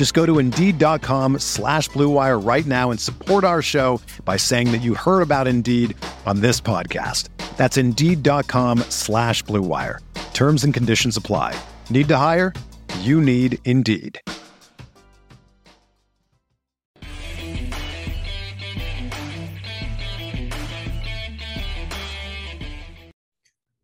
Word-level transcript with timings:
Just 0.00 0.14
go 0.14 0.24
to 0.24 0.38
Indeed.com 0.38 1.40
slash 1.40 1.90
BlueWire 1.90 2.42
right 2.42 2.64
now 2.64 2.90
and 2.90 2.98
support 2.98 3.44
our 3.44 3.60
show 3.60 4.00
by 4.24 4.38
saying 4.38 4.72
that 4.72 4.80
you 4.80 4.94
heard 4.94 5.20
about 5.20 5.46
Indeed 5.46 5.94
on 6.24 6.40
this 6.40 6.58
podcast. 6.58 7.28
That's 7.58 7.76
Indeed.com 7.76 8.78
slash 8.88 9.44
BlueWire. 9.44 9.98
Terms 10.32 10.64
and 10.64 10.72
conditions 10.72 11.18
apply. 11.18 11.54
Need 11.90 12.08
to 12.08 12.16
hire? 12.16 12.54
You 13.00 13.20
need 13.20 13.58
Indeed. 13.66 14.18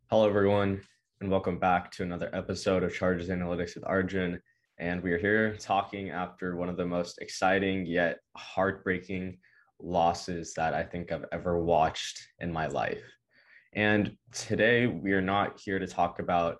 Hello, 0.09 0.27
everyone, 0.27 0.81
and 1.21 1.29
welcome 1.29 1.59
back 1.59 1.91
to 1.91 2.01
another 2.01 2.31
episode 2.33 2.81
of 2.81 2.91
Chargers 2.91 3.29
Analytics 3.29 3.75
with 3.75 3.83
Arjun. 3.85 4.41
And 4.79 5.01
we 5.01 5.11
are 5.11 5.17
here 5.17 5.55
talking 5.55 6.11
after 6.11 6.55
one 6.55 6.69
of 6.69 6.77
the 6.77 6.85
most 6.85 7.19
exciting 7.19 7.85
yet 7.85 8.19
heartbreaking 8.35 9.39
losses 9.79 10.53
that 10.53 10.73
I 10.73 10.83
think 10.83 11.11
I've 11.11 11.25
ever 11.31 11.63
watched 11.63 12.19
in 12.39 12.51
my 12.51 12.67
life. 12.67 13.03
And 13.73 14.15
today 14.31 14.87
we 14.87 15.13
are 15.13 15.21
not 15.21 15.59
here 15.59 15.79
to 15.79 15.87
talk 15.87 16.19
about 16.19 16.57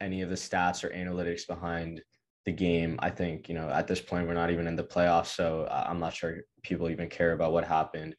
any 0.00 0.22
of 0.22 0.30
the 0.30 0.36
stats 0.36 0.84
or 0.84 0.90
analytics 0.90 1.46
behind 1.46 2.02
the 2.44 2.52
game. 2.52 2.98
I 3.00 3.10
think, 3.10 3.48
you 3.48 3.54
know, 3.54 3.68
at 3.68 3.88
this 3.88 4.00
point, 4.00 4.28
we're 4.28 4.34
not 4.34 4.50
even 4.50 4.66
in 4.66 4.76
the 4.76 4.84
playoffs. 4.84 5.34
So 5.34 5.62
uh, 5.64 5.86
I'm 5.88 6.00
not 6.00 6.14
sure 6.14 6.38
people 6.62 6.88
even 6.88 7.08
care 7.08 7.32
about 7.32 7.52
what 7.52 7.64
happened. 7.64 8.14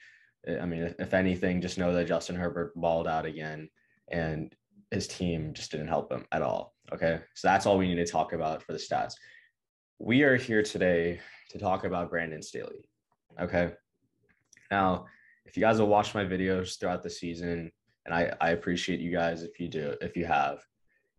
I 0.48 0.66
mean, 0.66 0.94
if 1.00 1.14
anything, 1.14 1.62
just 1.62 1.78
know 1.78 1.94
that 1.94 2.08
Justin 2.08 2.36
Herbert 2.36 2.74
balled 2.76 3.08
out 3.08 3.26
again 3.26 3.70
and 4.10 4.54
his 4.92 5.08
team 5.08 5.54
just 5.54 5.72
didn't 5.72 5.88
help 5.88 6.12
him 6.12 6.26
at 6.32 6.42
all. 6.42 6.75
Okay. 6.94 7.20
So 7.34 7.48
that's 7.48 7.66
all 7.66 7.78
we 7.78 7.88
need 7.88 7.96
to 7.96 8.06
talk 8.06 8.34
about 8.34 8.62
for 8.62 8.74
the 8.74 8.80
stats. 8.80 9.14
We 10.00 10.24
are 10.24 10.36
here 10.36 10.62
today 10.62 11.20
to 11.50 11.60
talk 11.60 11.84
about 11.84 12.10
Brandon 12.10 12.42
Staley. 12.42 12.90
Okay. 13.40 13.74
Now, 14.72 15.06
if 15.46 15.56
you 15.58 15.62
guys 15.62 15.80
have 15.80 15.88
watched 15.88 16.16
my 16.16 16.26
videos 16.26 16.80
throughout 16.80 17.04
the 17.04 17.10
season, 17.10 17.72
and 18.06 18.14
I, 18.14 18.34
I 18.40 18.52
appreciate 18.52 19.00
you 19.00 19.12
guys 19.12 19.42
if 19.44 19.60
you 19.60 19.68
do, 19.68 19.96
if 20.02 20.16
you 20.16 20.26
have, 20.26 20.60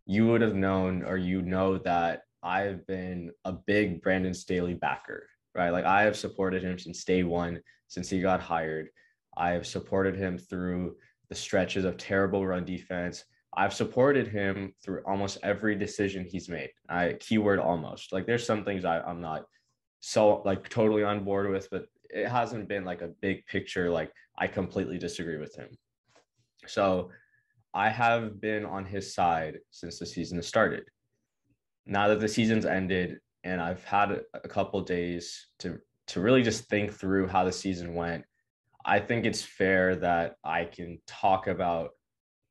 you 0.06 0.26
would 0.28 0.40
have 0.40 0.54
known 0.54 1.02
or 1.02 1.16
you 1.16 1.42
know 1.42 1.78
that 1.78 2.22
I've 2.42 2.86
been 2.86 3.32
a 3.44 3.52
big 3.52 4.02
Brandon 4.02 4.34
Staley 4.34 4.74
backer, 4.74 5.28
right? 5.54 5.70
Like 5.70 5.84
I 5.84 6.02
have 6.02 6.16
supported 6.16 6.62
him 6.62 6.78
since 6.78 7.04
day 7.04 7.24
one, 7.24 7.60
since 7.88 8.08
he 8.08 8.20
got 8.20 8.40
hired. 8.40 8.88
I 9.36 9.50
have 9.50 9.66
supported 9.66 10.16
him 10.16 10.38
through 10.38 10.96
the 11.28 11.34
stretches 11.34 11.84
of 11.84 11.96
terrible 11.96 12.46
run 12.46 12.64
defense. 12.64 13.24
I've 13.56 13.74
supported 13.74 14.28
him 14.28 14.74
through 14.84 15.02
almost 15.06 15.38
every 15.42 15.74
decision 15.76 16.26
he's 16.28 16.48
made. 16.48 16.70
I 16.88 17.14
keyword 17.20 17.58
almost 17.58 18.12
like 18.12 18.26
there's 18.26 18.46
some 18.46 18.64
things 18.64 18.84
I, 18.84 19.00
I'm 19.00 19.20
not 19.20 19.44
so 20.00 20.42
like 20.44 20.68
totally 20.68 21.02
on 21.02 21.24
board 21.24 21.50
with, 21.50 21.68
but 21.70 21.86
it 22.10 22.28
hasn't 22.28 22.68
been 22.68 22.84
like 22.84 23.02
a 23.02 23.12
big 23.20 23.46
picture. 23.46 23.90
Like 23.90 24.12
I 24.38 24.46
completely 24.46 24.98
disagree 24.98 25.38
with 25.38 25.54
him. 25.56 25.68
So 26.66 27.10
I 27.72 27.88
have 27.88 28.40
been 28.40 28.64
on 28.66 28.84
his 28.84 29.14
side 29.14 29.58
since 29.70 29.98
the 29.98 30.06
season 30.06 30.42
started. 30.42 30.84
Now 31.86 32.08
that 32.08 32.20
the 32.20 32.28
season's 32.28 32.66
ended 32.66 33.20
and 33.42 33.60
I've 33.60 33.84
had 33.84 34.20
a 34.34 34.48
couple 34.48 34.80
days 34.82 35.46
to 35.60 35.78
to 36.08 36.20
really 36.20 36.42
just 36.42 36.68
think 36.68 36.92
through 36.92 37.26
how 37.26 37.44
the 37.44 37.52
season 37.52 37.94
went 37.94 38.24
I 38.88 39.00
think 39.00 39.26
it's 39.26 39.42
fair 39.42 39.96
that 39.96 40.36
I 40.44 40.64
can 40.64 41.00
talk 41.08 41.48
about 41.48 41.90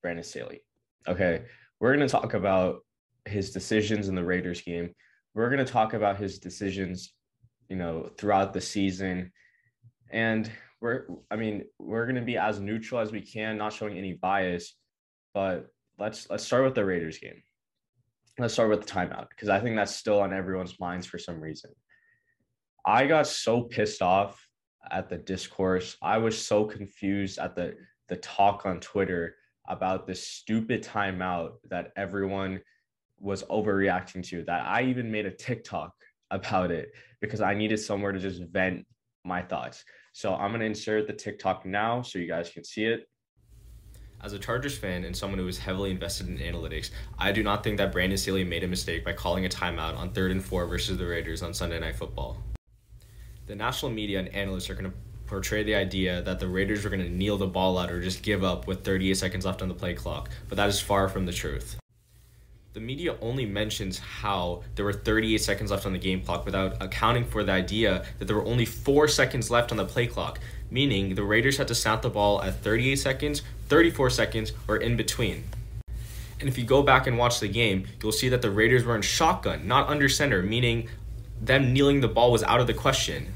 Brandon 0.02 0.24
Staley. 0.24 0.65
Okay. 1.08 1.44
We're 1.80 1.96
going 1.96 2.08
to 2.08 2.12
talk 2.12 2.34
about 2.34 2.80
his 3.26 3.52
decisions 3.52 4.08
in 4.08 4.16
the 4.16 4.24
Raiders 4.24 4.62
game. 4.62 4.94
We're 5.34 5.50
going 5.50 5.66
to 5.66 5.72
talk 5.72 5.94
about 5.94 6.18
his 6.18 6.40
decisions, 6.40 7.14
you 7.70 7.76
know, 7.76 8.10
throughout 8.18 8.54
the 8.54 8.62
season. 8.62 9.32
And 10.12 10.50
we're, 10.82 11.06
I 11.30 11.36
mean, 11.36 11.66
we're 11.80 12.06
going 12.06 12.16
to 12.16 12.22
be 12.22 12.38
as 12.38 12.60
neutral 12.60 13.02
as 13.02 13.12
we 13.12 13.22
can, 13.22 13.58
not 13.58 13.74
showing 13.74 13.98
any 13.98 14.14
bias. 14.14 14.76
But 15.34 15.68
let's 15.98 16.30
let's 16.30 16.46
start 16.46 16.64
with 16.64 16.76
the 16.76 16.86
Raiders 16.86 17.18
game. 17.18 17.42
Let's 18.38 18.54
start 18.54 18.70
with 18.70 18.86
the 18.86 18.92
timeout 18.92 19.30
because 19.30 19.50
I 19.50 19.60
think 19.60 19.76
that's 19.76 19.96
still 19.96 20.22
on 20.22 20.34
everyone's 20.34 20.80
minds 20.80 21.08
for 21.08 21.18
some 21.18 21.42
reason. 21.42 21.72
I 22.86 23.08
got 23.08 23.28
so 23.28 23.62
pissed 23.62 24.02
off 24.02 24.42
at 24.92 25.10
the 25.10 25.18
discourse. 25.18 25.98
I 26.02 26.18
was 26.20 26.38
so 26.38 26.66
confused 26.66 27.40
at 27.40 27.56
the 27.56 27.76
the 28.08 28.18
talk 28.18 28.66
on 28.66 28.80
Twitter 28.80 29.36
about 29.68 30.08
this 30.08 30.28
stupid 30.28 30.84
timeout 30.84 31.54
that 31.70 31.92
everyone 31.96 32.60
was 33.20 33.44
overreacting 33.44 34.24
to 34.28 34.44
that 34.44 34.66
I 34.66 34.84
even 34.84 35.12
made 35.12 35.26
a 35.26 35.32
TikTok 35.32 35.94
about 36.32 36.72
it 36.72 36.92
because 37.22 37.42
I 37.42 37.54
needed 37.54 37.78
somewhere 37.78 38.12
to 38.12 38.20
just 38.20 38.44
vent 38.52 38.86
my 39.24 39.42
thoughts. 39.42 39.84
So 40.14 40.36
I'm 40.36 40.52
going 40.52 40.60
to 40.60 40.66
insert 40.66 41.08
the 41.08 41.14
TikTok 41.14 41.66
now 41.66 42.02
so 42.02 42.20
you 42.20 42.28
guys 42.28 42.50
can 42.50 42.64
see 42.64 42.86
it. 42.86 43.08
As 44.24 44.34
a 44.34 44.40
Chargers 44.40 44.78
fan 44.78 45.04
and 45.04 45.16
someone 45.16 45.40
who 45.40 45.48
is 45.48 45.58
heavily 45.58 45.92
invested 45.92 46.28
in 46.28 46.38
analytics, 46.38 46.92
I 47.20 47.32
do 47.32 47.44
not 47.44 47.64
think 47.64 47.78
that 47.78 47.92
Brandon 47.92 48.18
Staley 48.18 48.44
made 48.44 48.64
a 48.64 48.68
mistake 48.68 49.06
by 49.06 49.14
calling 49.14 49.46
a 49.46 49.50
timeout 49.50 49.98
on 49.98 50.12
third 50.14 50.32
and 50.32 50.44
four 50.44 50.66
versus 50.66 50.98
the 50.98 51.06
Raiders 51.06 51.44
on 51.44 51.54
Sunday 51.54 51.80
Night 51.80 51.96
Football 51.96 52.38
the 53.48 53.56
national 53.56 53.92
media 53.92 54.20
and 54.20 54.28
analysts 54.30 54.70
are 54.70 54.76
going 54.76 54.92
to 54.92 54.98
portray 55.28 55.64
the 55.64 55.76
idea 55.76 56.22
that 56.22 56.40
the 56.40 56.48
Raiders 56.48 56.84
were 56.84 56.90
going 56.90 57.04
to 57.04 57.10
kneel 57.10 57.38
the 57.38 57.48
ball 57.48 57.78
out 57.78 57.92
or 57.92 58.02
just 58.02 58.22
give 58.22 58.44
up 58.44 58.68
with 58.68 58.84
38 58.84 59.16
seconds 59.16 59.46
left 59.46 59.62
on 59.62 59.68
the 59.68 59.74
play 59.74 59.94
clock, 59.94 60.30
but 60.50 60.56
that 60.58 60.70
is 60.70 60.80
far 60.80 61.10
from 61.10 61.26
the 61.26 61.34
truth. 61.34 61.78
The 62.74 62.82
media 62.82 63.16
only 63.22 63.46
mentions 63.46 64.00
how 64.00 64.64
there 64.76 64.84
were 64.84 64.92
38 64.92 65.38
seconds 65.38 65.72
left 65.72 65.86
on 65.86 65.94
the 65.94 65.98
game 65.98 66.22
clock 66.22 66.44
without 66.44 66.84
accounting 66.84 67.24
for 67.24 67.44
the 67.44 67.54
idea 67.54 68.06
that 68.20 68.26
there 68.26 68.36
were 68.36 68.46
only 68.46 68.66
4 68.66 69.08
seconds 69.08 69.50
left 69.50 69.72
on 69.72 69.78
the 69.78 69.86
play 69.86 70.08
clock, 70.08 70.40
meaning 70.70 71.16
the 71.16 71.24
Raiders 71.24 71.58
had 71.58 71.70
to 71.70 71.76
snap 71.76 72.02
the 72.02 72.10
ball 72.10 72.42
at 72.42 72.62
38 72.62 72.98
seconds, 72.98 73.44
34 73.70 74.10
seconds, 74.10 74.52
or 74.68 74.76
in 74.76 74.98
between. 74.98 75.46
And 76.42 76.50
if 76.50 76.58
you 76.58 76.66
go 76.66 76.84
back 76.84 77.08
and 77.08 77.18
watch 77.18 77.40
the 77.40 77.48
game, 77.48 77.88
you'll 78.04 78.12
see 78.12 78.28
that 78.28 78.42
the 78.42 78.52
Raiders 78.52 78.84
were 78.84 78.96
in 78.96 79.02
shotgun, 79.02 79.68
not 79.68 79.88
under 79.88 80.10
center, 80.10 80.44
meaning 80.44 80.90
them 81.42 81.72
kneeling 81.72 82.02
the 82.02 82.10
ball 82.10 82.32
was 82.32 82.44
out 82.44 82.60
of 82.60 82.68
the 82.68 82.74
question. 82.74 83.34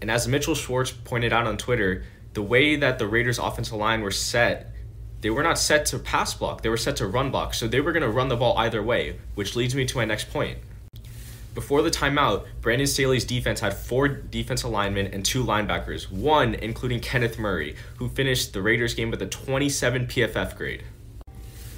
And 0.00 0.10
as 0.10 0.26
Mitchell 0.26 0.54
Schwartz 0.54 0.90
pointed 0.90 1.32
out 1.32 1.46
on 1.46 1.56
Twitter, 1.56 2.04
the 2.32 2.42
way 2.42 2.76
that 2.76 2.98
the 2.98 3.06
Raiders' 3.06 3.38
offensive 3.38 3.74
line 3.74 4.00
were 4.00 4.10
set, 4.10 4.72
they 5.20 5.30
were 5.30 5.42
not 5.42 5.58
set 5.58 5.86
to 5.86 5.98
pass 5.98 6.32
block, 6.34 6.62
they 6.62 6.68
were 6.68 6.76
set 6.76 6.96
to 6.96 7.06
run 7.06 7.30
block. 7.30 7.54
So 7.54 7.68
they 7.68 7.80
were 7.80 7.92
going 7.92 8.02
to 8.02 8.08
run 8.08 8.28
the 8.28 8.36
ball 8.36 8.56
either 8.58 8.82
way, 8.82 9.18
which 9.34 9.56
leads 9.56 9.74
me 9.74 9.84
to 9.84 9.96
my 9.96 10.04
next 10.04 10.30
point. 10.30 10.58
Before 11.52 11.82
the 11.82 11.90
timeout, 11.90 12.46
Brandon 12.60 12.86
Staley's 12.86 13.24
defense 13.24 13.58
had 13.58 13.74
four 13.74 14.06
defensive 14.06 14.70
linemen 14.70 15.08
and 15.08 15.24
two 15.24 15.44
linebackers, 15.44 16.10
one 16.10 16.54
including 16.54 17.00
Kenneth 17.00 17.38
Murray, 17.38 17.74
who 17.96 18.08
finished 18.08 18.52
the 18.52 18.62
Raiders 18.62 18.94
game 18.94 19.10
with 19.10 19.20
a 19.20 19.26
27 19.26 20.06
PFF 20.06 20.56
grade. 20.56 20.84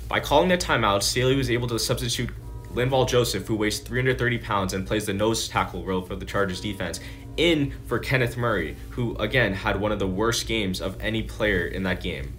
By 0.09 0.21
calling 0.21 0.51
the 0.51 0.59
timeout, 0.59 1.03
Staley 1.03 1.37
was 1.37 1.51
able 1.51 1.69
to 1.69 1.79
substitute 1.79 2.29
Linval 2.75 3.09
Joseph, 3.09 3.47
who 3.47 3.57
weighs 3.57 3.79
330 3.81 4.39
pounds 4.39 4.75
and 4.75 4.87
plays 4.87 5.07
the 5.07 5.13
nose 5.15 5.49
tackle 5.49 5.85
role 5.85 6.03
for 6.03 6.17
the 6.17 6.27
Chargers 6.27 6.61
defense, 6.61 7.01
in 7.37 7.73
for 7.87 7.99
Kenneth 7.99 8.37
Murray, 8.37 8.77
who 8.91 9.17
again 9.17 9.55
had 9.55 9.81
one 9.81 9.93
of 9.93 9.99
the 9.99 10.07
worst 10.07 10.47
games 10.47 10.81
of 10.81 11.01
any 11.01 11.23
player 11.23 11.67
in 11.67 11.83
that 11.85 12.03
game. 12.03 12.35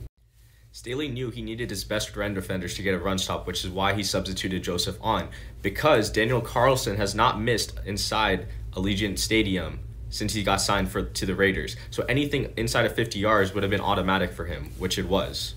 Staley 0.72 1.08
knew 1.08 1.30
he 1.30 1.44
needed 1.44 1.70
his 1.70 1.84
best 1.84 2.16
run 2.16 2.34
defenders 2.34 2.74
to 2.74 2.82
get 2.82 2.96
a 2.96 3.00
run 3.00 3.20
stop, 3.20 3.46
which 3.46 3.64
is 3.64 3.70
why 3.70 3.94
he 3.94 4.02
substituted 4.02 4.64
Joseph 4.64 4.98
on, 5.02 5.30
because 5.62 6.10
Daniel 6.10 6.42
Carlson 6.42 6.98
has 6.98 7.14
not 7.14 7.40
missed 7.40 7.80
inside 7.86 8.48
Allegiant 8.74 9.20
Stadium 9.20 9.80
since 10.10 10.34
he 10.34 10.44
got 10.44 10.62
signed 10.62 10.90
for 10.90 11.04
to 11.04 11.26
the 11.26 11.36
Raiders. 11.36 11.76
So 11.92 12.04
anything 12.04 12.54
inside 12.58 12.86
of 12.86 12.96
50 12.96 13.20
yards 13.20 13.54
would 13.54 13.64
have 13.64 13.70
been 13.70 13.82
automatic 13.82 14.32
for 14.32 14.46
him, 14.46 14.72
which 14.80 14.98
it 14.98 15.08
was. 15.08 15.56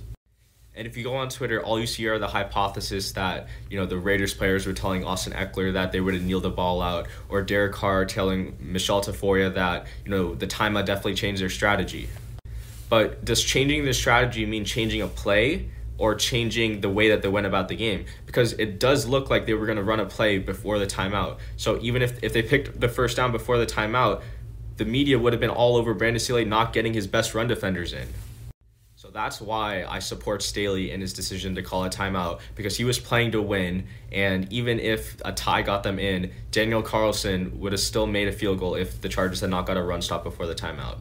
And 0.76 0.86
if 0.86 0.94
you 0.94 1.04
go 1.04 1.16
on 1.16 1.30
Twitter, 1.30 1.62
all 1.62 1.80
you 1.80 1.86
see 1.86 2.06
are 2.06 2.18
the 2.18 2.28
hypothesis 2.28 3.12
that, 3.12 3.48
you 3.70 3.78
know, 3.78 3.86
the 3.86 3.96
Raiders 3.96 4.34
players 4.34 4.66
were 4.66 4.74
telling 4.74 5.06
Austin 5.06 5.32
Ekeler 5.32 5.72
that 5.72 5.90
they 5.90 6.02
would 6.02 6.12
have 6.12 6.22
kneel 6.22 6.40
the 6.40 6.50
ball 6.50 6.82
out, 6.82 7.06
or 7.30 7.40
Derek 7.40 7.72
Carr 7.72 8.04
telling 8.04 8.58
Michele 8.60 9.00
Tafoya 9.00 9.54
that, 9.54 9.86
you 10.04 10.10
know, 10.10 10.34
the 10.34 10.46
timeout 10.46 10.84
definitely 10.84 11.14
changed 11.14 11.40
their 11.40 11.48
strategy. 11.48 12.10
But 12.90 13.24
does 13.24 13.42
changing 13.42 13.86
the 13.86 13.94
strategy 13.94 14.44
mean 14.44 14.66
changing 14.66 15.00
a 15.00 15.08
play 15.08 15.70
or 15.96 16.14
changing 16.14 16.82
the 16.82 16.90
way 16.90 17.08
that 17.08 17.22
they 17.22 17.28
went 17.28 17.46
about 17.46 17.68
the 17.68 17.76
game? 17.76 18.04
Because 18.26 18.52
it 18.52 18.78
does 18.78 19.06
look 19.06 19.30
like 19.30 19.46
they 19.46 19.54
were 19.54 19.64
going 19.64 19.78
to 19.78 19.82
run 19.82 19.98
a 19.98 20.04
play 20.04 20.36
before 20.36 20.78
the 20.78 20.86
timeout. 20.86 21.38
So 21.56 21.78
even 21.80 22.02
if, 22.02 22.22
if 22.22 22.34
they 22.34 22.42
picked 22.42 22.78
the 22.78 22.88
first 22.90 23.16
down 23.16 23.32
before 23.32 23.56
the 23.56 23.64
timeout, 23.64 24.20
the 24.76 24.84
media 24.84 25.18
would 25.18 25.32
have 25.32 25.40
been 25.40 25.48
all 25.48 25.76
over 25.76 25.94
Brandon 25.94 26.20
Staley 26.20 26.44
not 26.44 26.74
getting 26.74 26.92
his 26.92 27.06
best 27.06 27.34
run 27.34 27.48
defenders 27.48 27.94
in. 27.94 28.08
That's 29.16 29.40
why 29.40 29.86
I 29.88 30.00
support 30.00 30.42
Staley 30.42 30.90
in 30.90 31.00
his 31.00 31.14
decision 31.14 31.54
to 31.54 31.62
call 31.62 31.86
a 31.86 31.88
timeout 31.88 32.40
because 32.54 32.76
he 32.76 32.84
was 32.84 32.98
playing 32.98 33.32
to 33.32 33.40
win. 33.40 33.86
And 34.12 34.46
even 34.52 34.78
if 34.78 35.16
a 35.24 35.32
tie 35.32 35.62
got 35.62 35.84
them 35.84 35.98
in, 35.98 36.32
Daniel 36.50 36.82
Carlson 36.82 37.58
would 37.60 37.72
have 37.72 37.80
still 37.80 38.06
made 38.06 38.28
a 38.28 38.32
field 38.32 38.58
goal 38.58 38.74
if 38.74 39.00
the 39.00 39.08
Chargers 39.08 39.40
had 39.40 39.48
not 39.48 39.64
got 39.64 39.78
a 39.78 39.82
run 39.82 40.02
stop 40.02 40.22
before 40.22 40.46
the 40.46 40.54
timeout. 40.54 40.98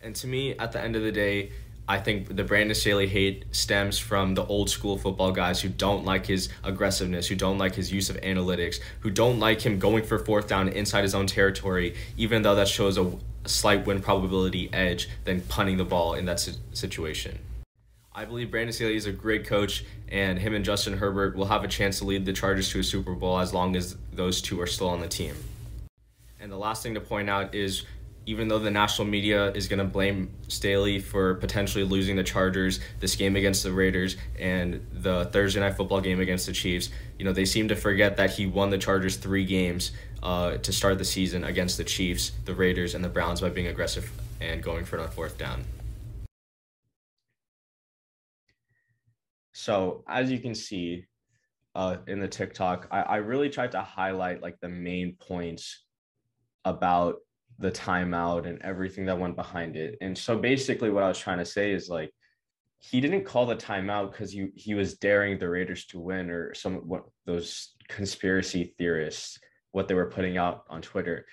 And 0.00 0.14
to 0.14 0.28
me, 0.28 0.56
at 0.56 0.70
the 0.70 0.80
end 0.80 0.94
of 0.94 1.02
the 1.02 1.10
day, 1.10 1.50
I 1.88 1.98
think 1.98 2.36
the 2.36 2.44
Brandon 2.44 2.76
Staley 2.76 3.08
hate 3.08 3.44
stems 3.50 3.98
from 3.98 4.36
the 4.36 4.44
old 4.44 4.70
school 4.70 4.96
football 4.96 5.32
guys 5.32 5.60
who 5.60 5.68
don't 5.68 6.04
like 6.04 6.26
his 6.26 6.48
aggressiveness, 6.62 7.26
who 7.26 7.34
don't 7.34 7.58
like 7.58 7.74
his 7.74 7.92
use 7.92 8.08
of 8.08 8.18
analytics, 8.20 8.78
who 9.00 9.10
don't 9.10 9.40
like 9.40 9.60
him 9.60 9.80
going 9.80 10.04
for 10.04 10.20
fourth 10.20 10.46
down 10.46 10.68
inside 10.68 11.02
his 11.02 11.12
own 11.12 11.26
territory, 11.26 11.96
even 12.16 12.42
though 12.42 12.54
that 12.54 12.68
shows 12.68 12.98
a, 12.98 13.12
a 13.44 13.48
slight 13.48 13.86
win 13.86 14.00
probability 14.00 14.72
edge 14.72 15.08
than 15.24 15.40
punting 15.42 15.76
the 15.76 15.84
ball 15.84 16.14
in 16.14 16.24
that 16.26 16.40
situation. 16.72 17.38
I 18.14 18.26
believe 18.26 18.50
Brandon 18.50 18.72
Staley 18.72 18.96
is 18.96 19.06
a 19.06 19.12
great 19.12 19.46
coach, 19.46 19.84
and 20.08 20.38
him 20.38 20.54
and 20.54 20.64
Justin 20.64 20.98
Herbert 20.98 21.34
will 21.34 21.46
have 21.46 21.64
a 21.64 21.68
chance 21.68 21.98
to 21.98 22.04
lead 22.04 22.26
the 22.26 22.32
Chargers 22.32 22.68
to 22.70 22.80
a 22.80 22.84
Super 22.84 23.14
Bowl 23.14 23.38
as 23.38 23.54
long 23.54 23.74
as 23.74 23.96
those 24.12 24.42
two 24.42 24.60
are 24.60 24.66
still 24.66 24.88
on 24.88 25.00
the 25.00 25.08
team. 25.08 25.34
And 26.38 26.52
the 26.52 26.58
last 26.58 26.82
thing 26.82 26.92
to 26.94 27.00
point 27.00 27.30
out 27.30 27.54
is 27.54 27.84
even 28.26 28.48
though 28.48 28.58
the 28.58 28.70
national 28.70 29.08
media 29.08 29.50
is 29.52 29.68
going 29.68 29.78
to 29.78 29.84
blame 29.84 30.30
Staley 30.48 30.98
for 31.00 31.34
potentially 31.34 31.84
losing 31.84 32.16
the 32.16 32.22
Chargers, 32.22 32.80
this 33.00 33.16
game 33.16 33.36
against 33.36 33.62
the 33.62 33.72
Raiders, 33.72 34.16
and 34.38 34.86
the 34.92 35.26
Thursday 35.32 35.60
night 35.60 35.76
football 35.76 36.00
game 36.00 36.20
against 36.20 36.46
the 36.46 36.52
Chiefs, 36.52 36.90
you 37.18 37.24
know, 37.24 37.32
they 37.32 37.44
seem 37.44 37.68
to 37.68 37.76
forget 37.76 38.16
that 38.16 38.30
he 38.30 38.46
won 38.46 38.70
the 38.70 38.78
Chargers 38.78 39.16
three 39.16 39.44
games 39.44 39.92
uh, 40.22 40.56
to 40.58 40.72
start 40.72 40.98
the 40.98 41.04
season 41.04 41.44
against 41.44 41.76
the 41.76 41.84
Chiefs, 41.84 42.32
the 42.44 42.54
Raiders, 42.54 42.94
and 42.94 43.04
the 43.04 43.08
Browns 43.08 43.40
by 43.40 43.50
being 43.50 43.66
aggressive 43.66 44.10
and 44.40 44.62
going 44.62 44.84
for 44.84 44.98
it 44.98 45.02
on 45.02 45.10
fourth 45.10 45.36
down. 45.38 45.64
So, 49.52 50.04
as 50.08 50.30
you 50.30 50.38
can 50.38 50.54
see 50.54 51.06
uh, 51.74 51.98
in 52.06 52.20
the 52.20 52.28
TikTok, 52.28 52.88
I, 52.90 53.02
I 53.02 53.16
really 53.16 53.50
tried 53.50 53.72
to 53.72 53.80
highlight 53.80 54.42
like 54.42 54.58
the 54.60 54.68
main 54.68 55.16
points 55.20 55.84
about 56.64 57.16
the 57.58 57.70
timeout 57.70 58.46
and 58.46 58.60
everything 58.62 59.06
that 59.06 59.18
went 59.18 59.36
behind 59.36 59.76
it. 59.76 59.96
And 60.00 60.16
so 60.16 60.38
basically 60.38 60.90
what 60.90 61.02
I 61.02 61.08
was 61.08 61.18
trying 61.18 61.38
to 61.38 61.44
say 61.44 61.72
is 61.72 61.88
like 61.88 62.10
he 62.78 63.00
didn't 63.00 63.24
call 63.24 63.46
the 63.46 63.56
timeout 63.56 64.10
because 64.10 64.32
he 64.32 64.48
he 64.56 64.74
was 64.74 64.98
daring 64.98 65.38
the 65.38 65.48
Raiders 65.48 65.86
to 65.86 66.00
win 66.00 66.30
or 66.30 66.52
some 66.54 66.76
what 66.88 67.04
those 67.26 67.74
conspiracy 67.88 68.74
theorists 68.76 69.38
what 69.70 69.88
they 69.88 69.94
were 69.94 70.10
putting 70.10 70.36
out 70.36 70.64
on 70.68 70.82
Twitter. 70.82 71.24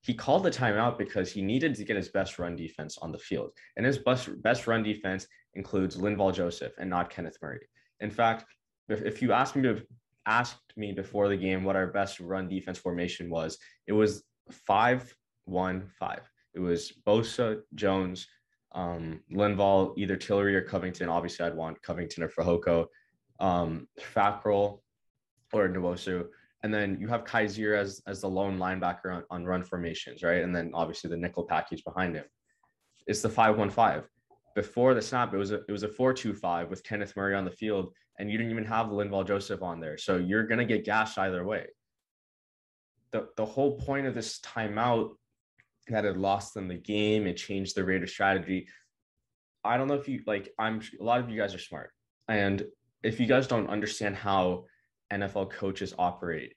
He 0.00 0.14
called 0.14 0.42
the 0.42 0.50
timeout 0.50 0.98
because 0.98 1.30
he 1.30 1.42
needed 1.42 1.74
to 1.76 1.84
get 1.84 1.96
his 1.96 2.08
best 2.08 2.38
run 2.38 2.56
defense 2.56 2.98
on 2.98 3.12
the 3.12 3.18
field. 3.18 3.50
And 3.76 3.86
his 3.86 3.98
best 3.98 4.30
best 4.42 4.66
run 4.66 4.82
defense 4.82 5.26
includes 5.54 5.96
Linval 5.96 6.34
Joseph 6.34 6.72
and 6.78 6.88
not 6.88 7.10
Kenneth 7.10 7.36
Murray. 7.42 7.60
In 8.00 8.10
fact, 8.10 8.44
if, 8.88 9.02
if 9.02 9.22
you 9.22 9.32
asked 9.32 9.56
me 9.56 9.62
to 9.62 9.82
asked 10.26 10.72
me 10.76 10.92
before 10.92 11.28
the 11.28 11.36
game 11.36 11.64
what 11.64 11.76
our 11.76 11.88
best 11.88 12.20
run 12.20 12.48
defense 12.48 12.78
formation 12.78 13.28
was, 13.28 13.58
it 13.86 13.92
was 13.92 14.22
five 14.50 15.14
one 15.44 15.88
five. 15.98 16.22
It 16.54 16.60
was 16.60 16.92
Bosa, 17.06 17.60
Jones, 17.74 18.26
um, 18.74 19.20
Linval, 19.32 19.94
either 19.96 20.16
Tillery 20.16 20.54
or 20.54 20.62
Covington. 20.62 21.08
Obviously, 21.08 21.46
I'd 21.46 21.56
want 21.56 21.82
Covington 21.82 22.22
or 22.22 22.28
Fehoko, 22.28 22.86
um, 23.40 23.88
Fackrell 24.14 24.80
or 25.52 25.68
Nwosu. 25.68 26.26
And 26.62 26.72
then 26.72 26.96
you 27.00 27.08
have 27.08 27.24
Kyzir 27.24 27.76
as, 27.76 28.00
as 28.06 28.20
the 28.20 28.28
lone 28.28 28.58
linebacker 28.58 29.14
on, 29.16 29.24
on 29.30 29.44
run 29.44 29.64
formations, 29.64 30.22
right? 30.22 30.42
And 30.42 30.54
then 30.54 30.70
obviously 30.74 31.10
the 31.10 31.16
nickel 31.16 31.44
package 31.44 31.82
behind 31.84 32.14
him. 32.14 32.24
It's 33.06 33.20
the 33.20 33.28
515. 33.28 34.08
Before 34.54 34.94
the 34.94 35.02
snap, 35.02 35.34
it 35.34 35.38
was 35.38 35.50
a 35.50 35.60
it 35.66 35.72
was 35.72 35.82
a 35.82 35.88
425 35.88 36.68
with 36.68 36.84
Kenneth 36.84 37.16
Murray 37.16 37.34
on 37.34 37.46
the 37.46 37.50
field, 37.50 37.92
and 38.18 38.30
you 38.30 38.36
didn't 38.36 38.52
even 38.52 38.66
have 38.66 38.88
Linval 38.88 39.26
Joseph 39.26 39.62
on 39.62 39.80
there. 39.80 39.96
So 39.96 40.18
you're 40.18 40.46
gonna 40.46 40.66
get 40.66 40.84
gashed 40.84 41.18
either 41.18 41.42
way. 41.44 41.68
The 43.12 43.28
the 43.38 43.46
whole 43.46 43.78
point 43.78 44.06
of 44.06 44.14
this 44.14 44.40
timeout 44.40 45.12
that 45.88 46.04
had 46.04 46.16
lost 46.16 46.54
them 46.54 46.68
the 46.68 46.74
game. 46.74 47.26
and 47.26 47.36
changed 47.36 47.74
the 47.74 47.84
Raiders 47.84 48.12
strategy. 48.12 48.68
I 49.64 49.76
don't 49.76 49.88
know 49.88 49.94
if 49.94 50.08
you 50.08 50.22
like, 50.26 50.52
I'm 50.58 50.80
a 51.00 51.04
lot 51.04 51.20
of 51.20 51.30
you 51.30 51.38
guys 51.38 51.54
are 51.54 51.58
smart. 51.58 51.90
And 52.28 52.64
if 53.02 53.20
you 53.20 53.26
guys 53.26 53.46
don't 53.46 53.68
understand 53.68 54.16
how 54.16 54.64
NFL 55.12 55.50
coaches 55.50 55.94
operate, 55.98 56.54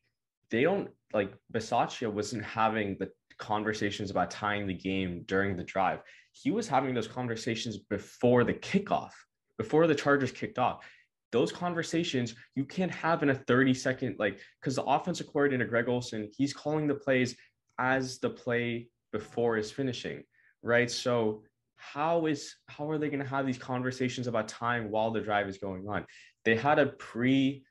they 0.50 0.64
don't 0.64 0.90
like 1.14 1.34
Bisaccia 1.54 2.12
wasn't 2.12 2.44
having 2.44 2.98
the 3.00 3.10
conversations 3.38 4.12
about 4.12 4.32
tying 4.32 4.68
the 4.68 4.74
game 4.74 5.24
during 5.26 5.56
the 5.56 5.64
drive. 5.64 6.00
He 6.32 6.52
was 6.52 6.68
having 6.68 6.94
those 6.94 7.08
conversations 7.08 7.78
before 7.78 8.44
the 8.44 8.54
kickoff, 8.54 9.12
before 9.58 9.88
the 9.88 9.96
Chargers 9.96 10.32
kicked 10.32 10.60
off. 10.60 10.86
Those 11.32 11.52
conversations 11.52 12.36
you 12.56 12.66
can't 12.66 12.92
have 12.92 13.24
in 13.24 13.30
a 13.30 13.36
30 13.36 13.74
second, 13.74 14.16
like, 14.20 14.40
because 14.62 14.76
the 14.76 14.84
offensive 14.84 15.28
coordinator, 15.28 15.66
Greg 15.66 15.90
Olson, 15.90 16.30
he's 16.36 16.54
calling 16.54 16.88
the 16.88 16.96
plays 16.96 17.36
as 17.78 18.20
the 18.20 18.30
play 18.30 18.88
before 19.20 19.56
is 19.56 19.72
finishing, 19.72 20.18
right? 20.62 20.92
So 20.92 21.44
how 21.78 22.26
is 22.26 22.56
how 22.68 22.90
are 22.90 22.98
they 22.98 23.08
going 23.14 23.24
to 23.24 23.30
have 23.36 23.46
these 23.46 23.58
conversations 23.58 24.28
about 24.28 24.50
time 24.50 24.92
while 24.92 25.12
the 25.12 25.22
drive 25.22 25.48
is 25.48 25.58
going 25.58 25.88
on? 25.88 26.06
They 26.44 26.58
had 26.58 26.80
a 26.80 26.88
pre-fixed 26.88 27.66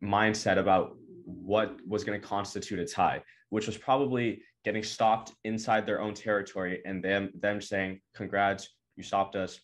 mindset 0.00 0.56
about 0.58 0.96
what 1.24 1.68
was 1.86 2.04
going 2.04 2.20
to 2.20 2.26
constitute 2.26 2.78
a 2.78 2.86
tie, 2.86 3.22
which 3.50 3.66
was 3.66 3.76
probably 3.76 4.40
getting 4.64 4.84
stopped 4.84 5.32
inside 5.42 5.84
their 5.84 6.00
own 6.00 6.14
territory 6.14 6.80
and 6.84 7.02
them 7.02 7.30
them 7.40 7.60
saying, 7.60 8.00
"Congrats, 8.14 8.68
you 8.96 9.02
stopped 9.02 9.34
us. 9.34 9.58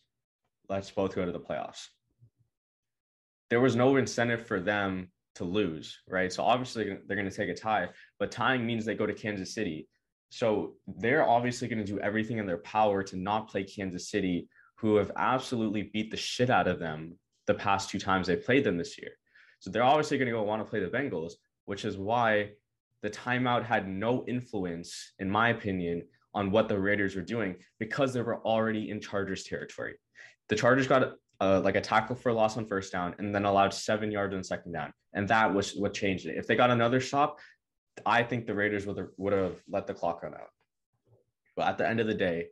Let's 0.69 0.91
both 0.91 1.15
go 1.15 1.25
to 1.25 1.33
the 1.33 1.45
playoffs." 1.49 1.83
There 3.51 3.61
was 3.61 3.77
no 3.77 3.97
incentive 4.03 4.45
for 4.49 4.59
them 4.59 5.13
to 5.37 5.45
lose, 5.45 5.87
right? 6.09 6.33
So 6.33 6.43
obviously 6.43 6.85
they're 7.07 7.17
going 7.17 7.31
to 7.31 7.37
take 7.37 7.51
a 7.51 7.55
tie, 7.55 7.89
but 8.19 8.33
tying 8.33 8.67
means 8.67 8.85
they 8.85 8.95
go 8.95 9.07
to 9.07 9.15
Kansas 9.15 9.55
City. 9.55 9.89
So 10.35 10.75
they're 10.99 11.29
obviously 11.29 11.69
going 11.69 11.79
to 11.79 11.93
do 11.93 12.01
everything 12.01 12.39
in 12.39 12.47
their 12.47 12.59
power 12.59 13.05
to 13.05 13.17
not 13.17 13.49
play 13.49 13.63
Kansas 13.63 14.11
City, 14.11 14.49
who 14.79 14.97
have 14.97 15.13
absolutely 15.15 15.85
beat 15.93 16.11
the 16.11 16.17
shit 16.17 16.51
out 16.51 16.67
of 16.67 16.81
them 16.81 17.17
the 17.47 17.55
past 17.55 17.89
two 17.89 18.01
times 18.01 18.27
they 18.27 18.35
played 18.35 18.65
them 18.65 18.77
this 18.77 18.99
year. 18.99 19.13
So 19.61 19.71
they're 19.71 19.85
obviously 19.85 20.19
going 20.19 20.27
to 20.27 20.33
go 20.33 20.43
want 20.43 20.61
to 20.61 20.69
play 20.69 20.81
the 20.81 20.89
Bengals, 20.89 21.35
which 21.67 21.85
is 21.85 21.97
why 21.97 22.51
the 23.03 23.11
timeout 23.11 23.65
had 23.65 23.89
no 23.89 24.25
influence, 24.27 25.13
in 25.21 25.31
my 25.31 25.51
opinion, 25.51 26.03
on 26.35 26.51
what 26.51 26.67
the 26.67 26.81
Raiders 26.81 27.15
were 27.15 27.23
doing 27.23 27.55
because 27.79 28.13
they 28.13 28.21
were 28.21 28.45
already 28.45 28.91
in 28.91 29.01
Chargers 29.01 29.45
territory. 29.45 29.95
The 30.49 30.57
Chargers 30.57 30.89
got 30.89 31.15
like 31.41 31.77
a 31.77 31.81
tackle 31.81 32.17
for 32.17 32.31
a 32.31 32.35
loss 32.35 32.57
on 32.57 32.67
first 32.67 32.91
down 32.91 33.15
and 33.19 33.33
then 33.33 33.45
allowed 33.45 33.73
seven 33.73 34.11
yards 34.11 34.35
on 34.35 34.43
second 34.43 34.73
down. 34.73 34.93
And 35.13 35.29
that 35.29 35.55
was 35.55 35.77
what 35.77 35.95
changed 35.95 36.27
it. 36.27 36.37
If 36.37 36.49
they 36.49 36.57
got 36.57 36.71
another 36.71 37.01
stop, 37.01 37.39
I 38.07 38.23
think 38.23 38.47
the 38.47 38.55
Raiders 38.55 38.87
would 38.87 38.99
have, 38.99 39.09
would 39.17 39.33
have 39.33 39.61
let 39.69 39.87
the 39.87 39.95
clock 39.95 40.23
run 40.23 40.35
out. 40.35 40.51
But 41.57 41.69
at 41.69 41.79
the 41.79 41.89
end 41.89 42.01
of 42.01 42.07
the 42.07 42.15
day, 42.15 42.49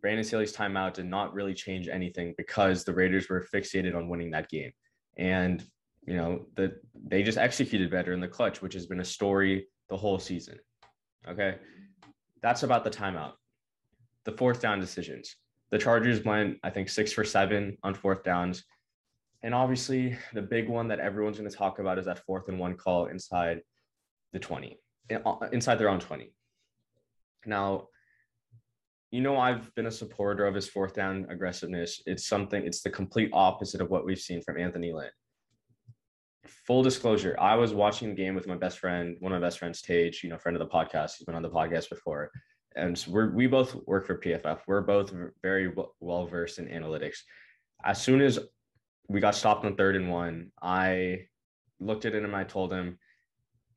Brandon 0.00 0.24
Staley's 0.24 0.54
timeout 0.54 0.94
did 0.94 1.06
not 1.06 1.34
really 1.34 1.54
change 1.54 1.88
anything 1.88 2.34
because 2.36 2.84
the 2.84 2.92
Raiders 2.92 3.28
were 3.28 3.46
fixated 3.52 3.96
on 3.96 4.08
winning 4.08 4.30
that 4.30 4.48
game. 4.48 4.70
And, 5.16 5.64
you 6.06 6.14
know, 6.14 6.46
the, 6.54 6.76
they 6.94 7.22
just 7.22 7.38
executed 7.38 7.90
better 7.90 8.12
in 8.12 8.20
the 8.20 8.28
clutch, 8.28 8.62
which 8.62 8.74
has 8.74 8.86
been 8.86 9.00
a 9.00 9.04
story 9.04 9.66
the 9.88 9.96
whole 9.96 10.18
season. 10.18 10.58
Okay. 11.26 11.56
That's 12.42 12.62
about 12.62 12.84
the 12.84 12.90
timeout. 12.90 13.32
The 14.24 14.32
fourth 14.32 14.60
down 14.60 14.78
decisions. 14.78 15.34
The 15.70 15.78
Chargers 15.78 16.24
went, 16.24 16.58
I 16.62 16.70
think, 16.70 16.88
six 16.88 17.12
for 17.12 17.24
seven 17.24 17.76
on 17.82 17.94
fourth 17.94 18.22
downs. 18.22 18.64
And 19.42 19.54
obviously, 19.54 20.16
the 20.32 20.42
big 20.42 20.68
one 20.68 20.88
that 20.88 21.00
everyone's 21.00 21.38
going 21.38 21.50
to 21.50 21.56
talk 21.56 21.78
about 21.78 21.98
is 21.98 22.06
that 22.06 22.24
fourth 22.24 22.48
and 22.48 22.58
one 22.58 22.74
call 22.74 23.06
inside 23.06 23.60
the 24.32 24.38
20 24.38 24.78
uh, 25.24 25.36
inside 25.52 25.76
their 25.76 25.88
own 25.88 26.00
20. 26.00 26.32
Now, 27.46 27.88
you 29.10 29.22
know, 29.22 29.38
I've 29.38 29.74
been 29.74 29.86
a 29.86 29.90
supporter 29.90 30.46
of 30.46 30.54
his 30.54 30.68
fourth 30.68 30.94
down 30.94 31.26
aggressiveness. 31.30 32.02
It's 32.06 32.26
something, 32.26 32.64
it's 32.64 32.82
the 32.82 32.90
complete 32.90 33.30
opposite 33.32 33.80
of 33.80 33.90
what 33.90 34.04
we've 34.04 34.18
seen 34.18 34.42
from 34.42 34.58
Anthony 34.58 34.92
Lynn. 34.92 35.10
Full 36.66 36.82
disclosure, 36.82 37.34
I 37.38 37.54
was 37.56 37.72
watching 37.72 38.10
the 38.10 38.14
game 38.14 38.34
with 38.34 38.46
my 38.46 38.56
best 38.56 38.78
friend, 38.78 39.16
one 39.20 39.32
of 39.32 39.40
my 39.40 39.46
best 39.46 39.58
friends, 39.58 39.80
Tage, 39.80 40.22
you 40.22 40.30
know, 40.30 40.38
friend 40.38 40.56
of 40.56 40.60
the 40.60 40.72
podcast. 40.72 41.16
He's 41.16 41.24
been 41.24 41.34
on 41.34 41.42
the 41.42 41.50
podcast 41.50 41.88
before. 41.88 42.30
And 42.76 43.02
we're, 43.08 43.30
we 43.30 43.46
both 43.46 43.74
work 43.86 44.06
for 44.06 44.18
PFF. 44.18 44.60
We're 44.66 44.82
both 44.82 45.12
very 45.42 45.72
well 46.00 46.26
versed 46.26 46.58
in 46.58 46.66
analytics. 46.66 47.18
as 47.84 48.00
soon 48.00 48.20
as 48.20 48.38
we 49.08 49.20
got 49.20 49.34
stopped 49.34 49.64
on 49.64 49.74
third 49.74 49.96
and 49.96 50.10
one, 50.10 50.52
I 50.62 51.26
looked 51.80 52.04
at 52.04 52.14
him 52.14 52.24
and 52.24 52.36
I 52.36 52.44
told 52.44 52.72
him, 52.72 52.98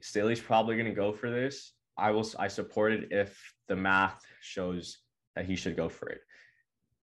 Staley's 0.02 0.42
probably 0.42 0.76
going 0.76 0.88
to 0.88 0.94
go 0.94 1.12
for 1.12 1.30
this. 1.30 1.74
I 1.98 2.12
will. 2.12 2.28
I 2.40 2.48
support 2.48 2.94
it 2.94 3.12
if 3.12 3.40
the 3.68 3.76
math 3.76 4.22
shows 4.42 5.00
that 5.36 5.46
he 5.46 5.56
should 5.56 5.76
go 5.76 5.90
for 5.90 6.10
it. 6.10 6.22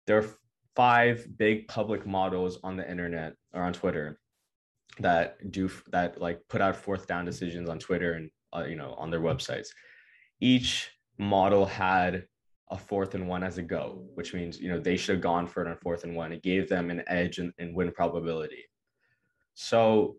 There 0.06 0.18
are 0.18 0.28
five 0.74 1.26
big 1.36 1.68
public 1.68 2.06
models 2.06 2.58
on 2.62 2.76
the 2.76 2.88
internet 2.88 3.34
or 3.52 3.62
on 3.62 3.72
Twitter 3.72 4.18
that 5.00 5.50
do 5.50 5.70
that 5.90 6.20
like 6.20 6.40
put 6.48 6.60
out 6.60 6.76
fourth 6.76 7.06
down 7.06 7.24
decisions 7.24 7.68
on 7.68 7.78
Twitter 7.78 8.14
and 8.14 8.30
uh, 8.54 8.64
you 8.64 8.76
know 8.76 8.94
on 8.94 9.10
their 9.10 9.20
websites. 9.20 9.68
Each 10.40 10.90
model 11.18 11.66
had 11.66 12.26
a 12.70 12.76
fourth 12.76 13.14
and 13.14 13.28
one 13.28 13.42
as 13.42 13.58
a 13.58 13.62
go, 13.62 14.04
which 14.14 14.34
means 14.34 14.60
you 14.60 14.68
know 14.68 14.78
they 14.78 14.96
should 14.96 15.16
have 15.16 15.22
gone 15.22 15.46
for 15.46 15.64
it 15.64 15.68
on 15.68 15.76
fourth 15.76 16.04
and 16.04 16.16
one. 16.16 16.32
It 16.32 16.42
gave 16.42 16.68
them 16.68 16.90
an 16.90 17.02
edge 17.06 17.38
in 17.38 17.52
win 17.74 17.92
probability. 17.92 18.64
So 19.54 20.16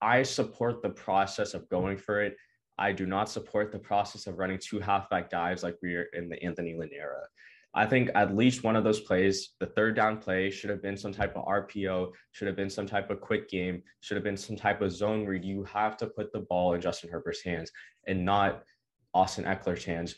I 0.00 0.22
support 0.22 0.82
the 0.82 0.90
process 0.90 1.54
of 1.54 1.68
going 1.68 1.96
for 1.96 2.22
it. 2.22 2.36
I 2.78 2.92
do 2.92 3.06
not 3.06 3.28
support 3.28 3.72
the 3.72 3.78
process 3.78 4.26
of 4.26 4.38
running 4.38 4.58
two 4.62 4.78
halfback 4.78 5.30
dives 5.30 5.62
like 5.62 5.76
we 5.82 5.94
are 5.94 6.06
in 6.12 6.28
the 6.28 6.40
Anthony 6.42 6.76
Lynn 6.78 6.90
era. 6.92 7.22
I 7.74 7.86
think 7.86 8.10
at 8.14 8.34
least 8.34 8.64
one 8.64 8.76
of 8.76 8.84
those 8.84 9.00
plays, 9.00 9.50
the 9.60 9.66
third 9.66 9.94
down 9.94 10.18
play, 10.18 10.50
should 10.50 10.70
have 10.70 10.82
been 10.82 10.96
some 10.96 11.12
type 11.12 11.36
of 11.36 11.44
RPO, 11.44 12.12
should 12.32 12.46
have 12.46 12.56
been 12.56 12.70
some 12.70 12.86
type 12.86 13.10
of 13.10 13.20
quick 13.20 13.48
game, 13.48 13.82
should 14.00 14.16
have 14.16 14.24
been 14.24 14.36
some 14.36 14.56
type 14.56 14.80
of 14.80 14.92
zone 14.92 15.26
read. 15.26 15.44
You 15.44 15.64
have 15.64 15.96
to 15.98 16.06
put 16.06 16.32
the 16.32 16.40
ball 16.40 16.74
in 16.74 16.80
Justin 16.80 17.10
Herbert's 17.10 17.42
hands 17.42 17.70
and 18.06 18.24
not 18.24 18.62
Austin 19.12 19.44
Ekeler's 19.44 19.84
hands 19.84 20.14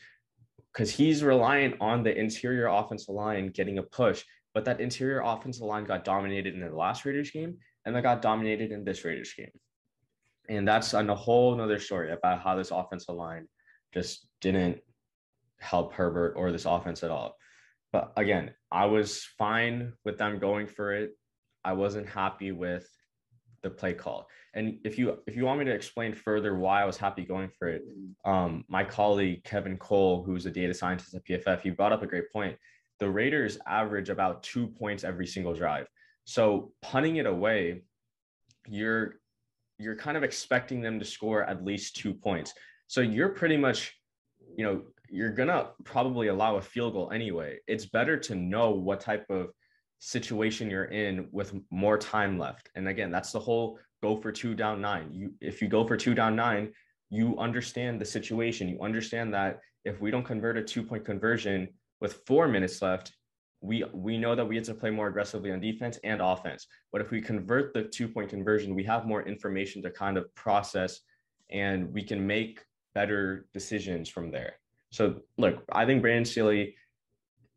because 0.73 0.91
he's 0.91 1.25
reliant 1.25 1.75
on 1.81 2.03
the 2.03 2.17
interior 2.17 2.67
offensive 2.67 3.15
line 3.15 3.49
getting 3.49 3.79
a 3.79 3.83
push. 3.83 4.23
But 4.55 4.65
that 4.65 4.81
interior 4.81 5.23
offensive 5.25 5.63
line 5.63 5.85
got 5.85 6.05
dominated 6.05 6.55
in 6.55 6.61
the 6.61 6.75
last 6.75 7.05
Raiders 7.05 7.31
game 7.31 7.59
and 7.85 7.95
they 7.95 8.03
got 8.03 8.23
dominated 8.23 8.73
in 8.73 8.85
this 8.85 9.05
Raiders 9.05 9.33
game. 9.35 9.51
And 10.51 10.67
that's 10.67 10.95
on 10.95 11.09
a 11.09 11.15
whole 11.15 11.55
nother 11.55 11.79
story 11.79 12.11
about 12.11 12.41
how 12.41 12.57
this 12.57 12.73
offensive 12.73 13.15
line 13.15 13.47
just 13.95 14.27
didn't 14.41 14.81
help 15.61 15.93
Herbert 15.93 16.35
or 16.37 16.51
this 16.51 16.65
offense 16.65 17.05
at 17.05 17.11
all. 17.11 17.37
But 17.93 18.13
again, 18.17 18.53
I 18.71 18.87
was 18.87 19.25
fine 19.39 19.93
with 20.05 20.19
them 20.19 20.41
going 20.41 20.67
for 20.67 20.93
it. 20.93 21.13
I 21.65 21.75
wasn't 21.75 22.09
happy 22.09 22.51
with 22.51 22.85
the 23.63 23.71
play 23.71 23.95
call. 23.95 24.27
And 24.55 24.79
if 24.85 24.99
you 24.99 25.19
if 25.29 25.37
you 25.37 25.45
want 25.45 25.61
me 25.61 25.67
to 25.67 25.71
explain 25.73 26.15
further 26.15 26.57
why 26.57 26.83
I 26.83 26.85
was 26.85 26.97
happy 26.97 27.25
going 27.25 27.51
for 27.57 27.69
it, 27.69 27.83
um, 28.25 28.65
my 28.69 28.83
colleague 28.83 29.45
Kevin 29.45 29.77
Cole, 29.77 30.25
who's 30.25 30.47
a 30.47 30.51
data 30.51 30.75
scientist 30.75 31.15
at 31.15 31.25
PFF, 31.25 31.61
he 31.61 31.71
brought 31.71 31.93
up 31.93 32.03
a 32.03 32.09
great 32.09 32.33
point. 32.33 32.57
The 32.99 33.09
Raiders 33.09 33.59
average 33.69 34.09
about 34.09 34.43
two 34.43 34.67
points 34.67 35.05
every 35.05 35.27
single 35.29 35.55
drive. 35.55 35.87
So 36.25 36.73
punting 36.83 37.17
it 37.17 37.27
away, 37.27 37.83
you're 38.67 39.20
you're 39.81 39.97
kind 39.97 40.17
of 40.17 40.23
expecting 40.23 40.81
them 40.81 40.99
to 40.99 41.05
score 41.05 41.45
at 41.45 41.65
least 41.65 41.97
two 41.97 42.13
points. 42.13 42.53
So 42.87 43.01
you're 43.01 43.31
pretty 43.31 43.57
much, 43.57 43.97
you 44.57 44.65
know, 44.65 44.83
you're 45.09 45.33
gonna 45.33 45.71
probably 45.85 46.29
allow 46.29 46.57
a 46.57 46.63
field 46.63 46.93
goal 46.93 47.11
anyway. 47.13 47.59
It's 47.67 47.87
better 47.87 48.17
to 48.19 48.35
know 48.35 48.71
what 48.71 49.01
type 49.01 49.25
of 49.31 49.49
situation 49.99 50.71
you're 50.71 50.85
in 50.85 51.29
with 51.33 51.55
more 51.71 51.97
time 51.99 52.39
left. 52.39 52.71
And 52.75 52.89
again, 52.89 53.11
that's 53.11 53.33
the 53.33 53.41
whole 53.41 53.79
go 54.03 54.17
for 54.17 54.31
two 54.33 54.55
down 54.55 54.81
nine. 54.81 55.09
You 55.13 55.33
if 55.41 55.63
you 55.63 55.69
go 55.69 55.87
for 55.87 55.97
two 55.97 56.15
down 56.15 56.37
nine, 56.37 56.73
you 57.09 57.39
understand 57.39 58.01
the 58.01 58.05
situation. 58.05 58.69
You 58.69 58.81
understand 58.83 59.33
that 59.35 59.61
if 59.85 60.01
we 60.01 60.11
don't 60.11 60.25
convert 60.25 60.59
a 60.59 60.63
two-point 60.63 61.05
conversion 61.05 61.69
with 62.01 62.23
four 62.27 62.47
minutes 62.49 62.83
left, 62.83 63.13
we 63.61 63.85
we 63.93 64.17
know 64.17 64.35
that 64.35 64.47
we 64.47 64.57
have 64.57 64.65
to 64.65 64.75
play 64.75 64.91
more 64.91 65.09
aggressively 65.09 65.53
on 65.53 65.61
defense 65.61 65.99
and 66.03 66.21
offense. 66.21 66.67
But 66.93 67.01
if 67.01 67.11
we 67.11 67.21
convert 67.21 67.75
the 67.75 67.85
two-point 67.85 68.31
conversion, 68.31 68.75
we 68.75 68.85
have 68.85 69.07
more 69.07 69.23
information 69.23 69.83
to 69.83 69.91
kind 69.91 70.17
of 70.17 70.35
process 70.35 71.01
and 71.51 71.93
we 71.93 72.03
can 72.03 72.27
make 72.27 72.65
better 72.95 73.47
decisions 73.53 74.09
from 74.09 74.31
there. 74.31 74.55
So 74.91 75.21
look, 75.37 75.63
I 75.73 75.85
think 75.85 76.03
Brandon 76.03 76.25
Staley 76.25 76.75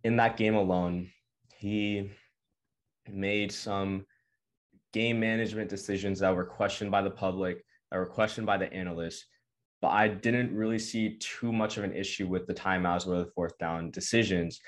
in 0.03 0.17
that 0.17 0.37
game 0.37 0.55
alone, 0.55 1.09
he 1.57 2.11
made 3.09 3.51
some 3.51 4.05
game 4.91 5.19
management 5.19 5.69
decisions 5.69 6.19
that 6.19 6.35
were 6.35 6.45
questioned 6.45 6.91
by 6.91 7.01
the 7.01 7.09
public, 7.09 7.63
that 7.91 7.97
were 7.97 8.05
questioned 8.05 8.45
by 8.45 8.57
the 8.57 8.71
analysts. 8.73 9.25
But 9.81 9.89
I 9.89 10.07
didn't 10.07 10.55
really 10.55 10.79
see 10.79 11.17
too 11.17 11.51
much 11.51 11.77
of 11.77 11.83
an 11.83 11.93
issue 11.93 12.27
with 12.27 12.45
the 12.47 12.53
timeouts 12.53 13.07
or 13.07 13.17
the 13.17 13.31
fourth 13.33 13.57
down 13.57 13.91
decisions. 13.91 14.59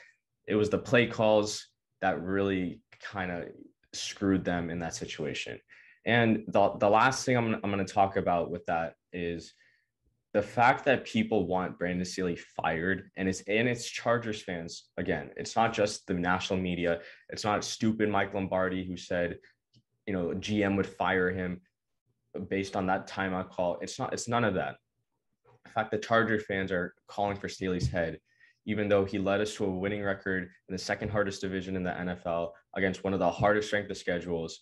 It 0.48 0.56
was 0.56 0.70
the 0.70 0.78
play 0.78 1.08
calls 1.08 1.68
that 2.02 2.22
really 2.22 2.82
kind 3.02 3.32
of 3.32 3.46
screwed 3.94 4.44
them 4.44 4.70
in 4.70 4.80
that 4.80 4.96
situation. 4.96 5.60
And 6.06 6.44
the, 6.48 6.74
the 6.80 6.90
last 6.90 7.26
thing 7.26 7.36
I'm, 7.36 7.56
I'm 7.56 7.72
going 7.72 7.86
to 7.86 7.94
talk 7.94 8.18
about 8.18 8.52
with 8.52 8.66
that 8.68 8.94
is 9.12 9.54
the 10.34 10.42
fact 10.42 10.84
that 10.86 11.06
people 11.06 11.48
want 11.48 11.80
Brandon 11.80 12.06
Staley 12.06 12.36
fired 12.36 13.10
and 13.16 13.30
it's 13.30 13.42
and 13.48 13.70
it's 13.70 13.90
Chargers 13.90 14.42
fans 14.42 14.90
again. 14.98 15.32
It's 15.38 15.56
not 15.56 15.74
just 15.74 16.06
the 16.08 16.14
national 16.14 16.60
media. 16.60 17.00
It's 17.30 17.46
not 17.46 17.64
stupid 17.64 18.10
Mike 18.10 18.34
Lombardi 18.34 18.86
who 18.86 18.98
said, 18.98 19.38
you 20.06 20.14
know, 20.14 20.34
GM 20.36 20.76
would 20.76 20.88
fire 20.88 21.32
him 21.32 21.62
based 22.50 22.76
on 22.76 22.86
that 22.88 23.08
timeout 23.08 23.50
call. 23.50 23.78
It's 23.82 23.98
not. 23.98 24.14
It's 24.14 24.28
none 24.28 24.44
of 24.44 24.56
that. 24.56 24.76
In 25.66 25.72
fact, 25.72 25.92
the 25.92 25.98
Charger 25.98 26.40
fans 26.40 26.72
are 26.72 26.94
calling 27.08 27.38
for 27.38 27.48
Staley's 27.48 27.88
head, 27.88 28.20
even 28.66 28.90
though 28.90 29.06
he 29.06 29.20
led 29.20 29.42
us 29.42 29.54
to 29.56 29.66
a 29.66 29.70
winning 29.70 30.04
record 30.04 30.44
in 30.44 30.74
the 30.74 30.78
second 30.78 31.10
hardest 31.10 31.42
division 31.42 31.76
in 31.76 31.84
the 31.84 31.92
NFL 31.92 32.52
against 32.76 33.04
one 33.04 33.14
of 33.14 33.20
the 33.20 33.30
hardest 33.30 33.68
strength 33.68 33.90
of 33.90 33.98
schedules. 33.98 34.62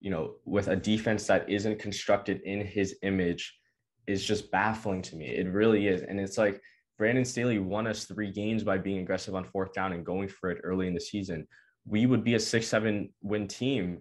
You 0.00 0.10
know, 0.10 0.34
with 0.44 0.68
a 0.68 0.76
defense 0.76 1.26
that 1.26 1.48
isn't 1.48 1.78
constructed 1.78 2.40
in 2.42 2.64
his 2.64 2.96
image 3.02 3.58
is 4.06 4.24
just 4.24 4.50
baffling 4.50 5.02
to 5.02 5.16
me. 5.16 5.26
It 5.26 5.48
really 5.48 5.88
is. 5.88 6.02
And 6.02 6.20
it's 6.20 6.38
like 6.38 6.60
Brandon 6.98 7.24
Staley 7.24 7.58
won 7.58 7.86
us 7.86 8.04
three 8.04 8.30
games 8.30 8.64
by 8.64 8.78
being 8.78 8.98
aggressive 8.98 9.34
on 9.34 9.44
fourth 9.44 9.72
down 9.72 9.92
and 9.92 10.04
going 10.04 10.28
for 10.28 10.50
it 10.50 10.60
early 10.62 10.86
in 10.86 10.94
the 10.94 11.00
season. 11.00 11.46
We 11.86 12.06
would 12.06 12.24
be 12.24 12.34
a 12.34 12.40
six, 12.40 12.66
seven 12.66 13.10
win 13.22 13.48
team 13.48 13.98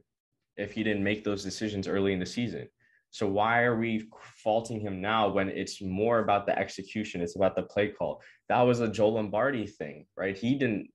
if 0.55 0.71
he 0.71 0.83
didn't 0.83 1.03
make 1.03 1.23
those 1.23 1.43
decisions 1.43 1.87
early 1.87 2.13
in 2.13 2.19
the 2.19 2.25
season. 2.25 2.67
So 3.17 3.27
why 3.27 3.63
are 3.63 3.75
we 3.75 4.07
faulting 4.43 4.79
him 4.79 5.01
now 5.01 5.27
when 5.29 5.49
it's 5.49 5.81
more 5.81 6.19
about 6.19 6.45
the 6.45 6.57
execution? 6.57 7.19
It's 7.19 7.35
about 7.35 7.55
the 7.55 7.63
play 7.63 7.87
call. 7.87 8.21
That 8.47 8.61
was 8.61 8.79
a 8.79 8.87
Joe 8.87 9.09
Lombardi 9.09 9.65
thing, 9.65 10.05
right? 10.15 10.37
He 10.37 10.53
didn't 10.53 10.89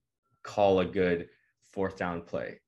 call 0.44 0.78
a 0.78 0.84
good 0.84 1.28
fourth 1.72 1.96
down 1.96 2.22
play. 2.22 2.60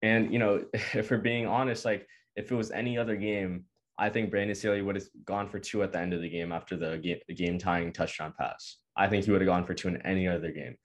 And 0.00 0.32
you 0.32 0.38
know, 0.38 0.64
if 0.72 1.10
we're 1.10 1.18
being 1.18 1.46
honest, 1.46 1.84
like 1.84 2.06
if 2.36 2.50
it 2.50 2.54
was 2.54 2.70
any 2.70 2.96
other 2.96 3.16
game, 3.16 3.64
I 3.98 4.08
think 4.08 4.30
Brandon 4.30 4.54
Staley 4.54 4.80
would 4.80 4.96
have 4.96 5.08
gone 5.26 5.50
for 5.50 5.58
two 5.58 5.82
at 5.82 5.92
the 5.92 5.98
end 5.98 6.14
of 6.14 6.22
the 6.22 6.30
game 6.30 6.50
after 6.50 6.74
the 6.74 6.96
game, 6.96 7.18
the 7.28 7.34
game 7.34 7.58
tying 7.58 7.92
touchdown 7.92 8.32
pass. 8.38 8.78
I 8.96 9.08
think 9.08 9.26
he 9.26 9.30
would 9.30 9.42
have 9.42 9.48
gone 9.48 9.66
for 9.66 9.74
two 9.74 9.88
in 9.88 10.00
any 10.06 10.26
other 10.26 10.52
game. 10.52 10.76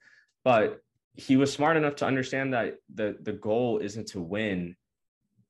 But 0.44 0.80
he 1.14 1.38
was 1.38 1.50
smart 1.50 1.78
enough 1.78 1.96
to 1.96 2.06
understand 2.06 2.52
that 2.52 2.74
the 2.92 3.16
the 3.22 3.32
goal 3.32 3.78
isn't 3.78 4.08
to 4.08 4.20
win 4.20 4.76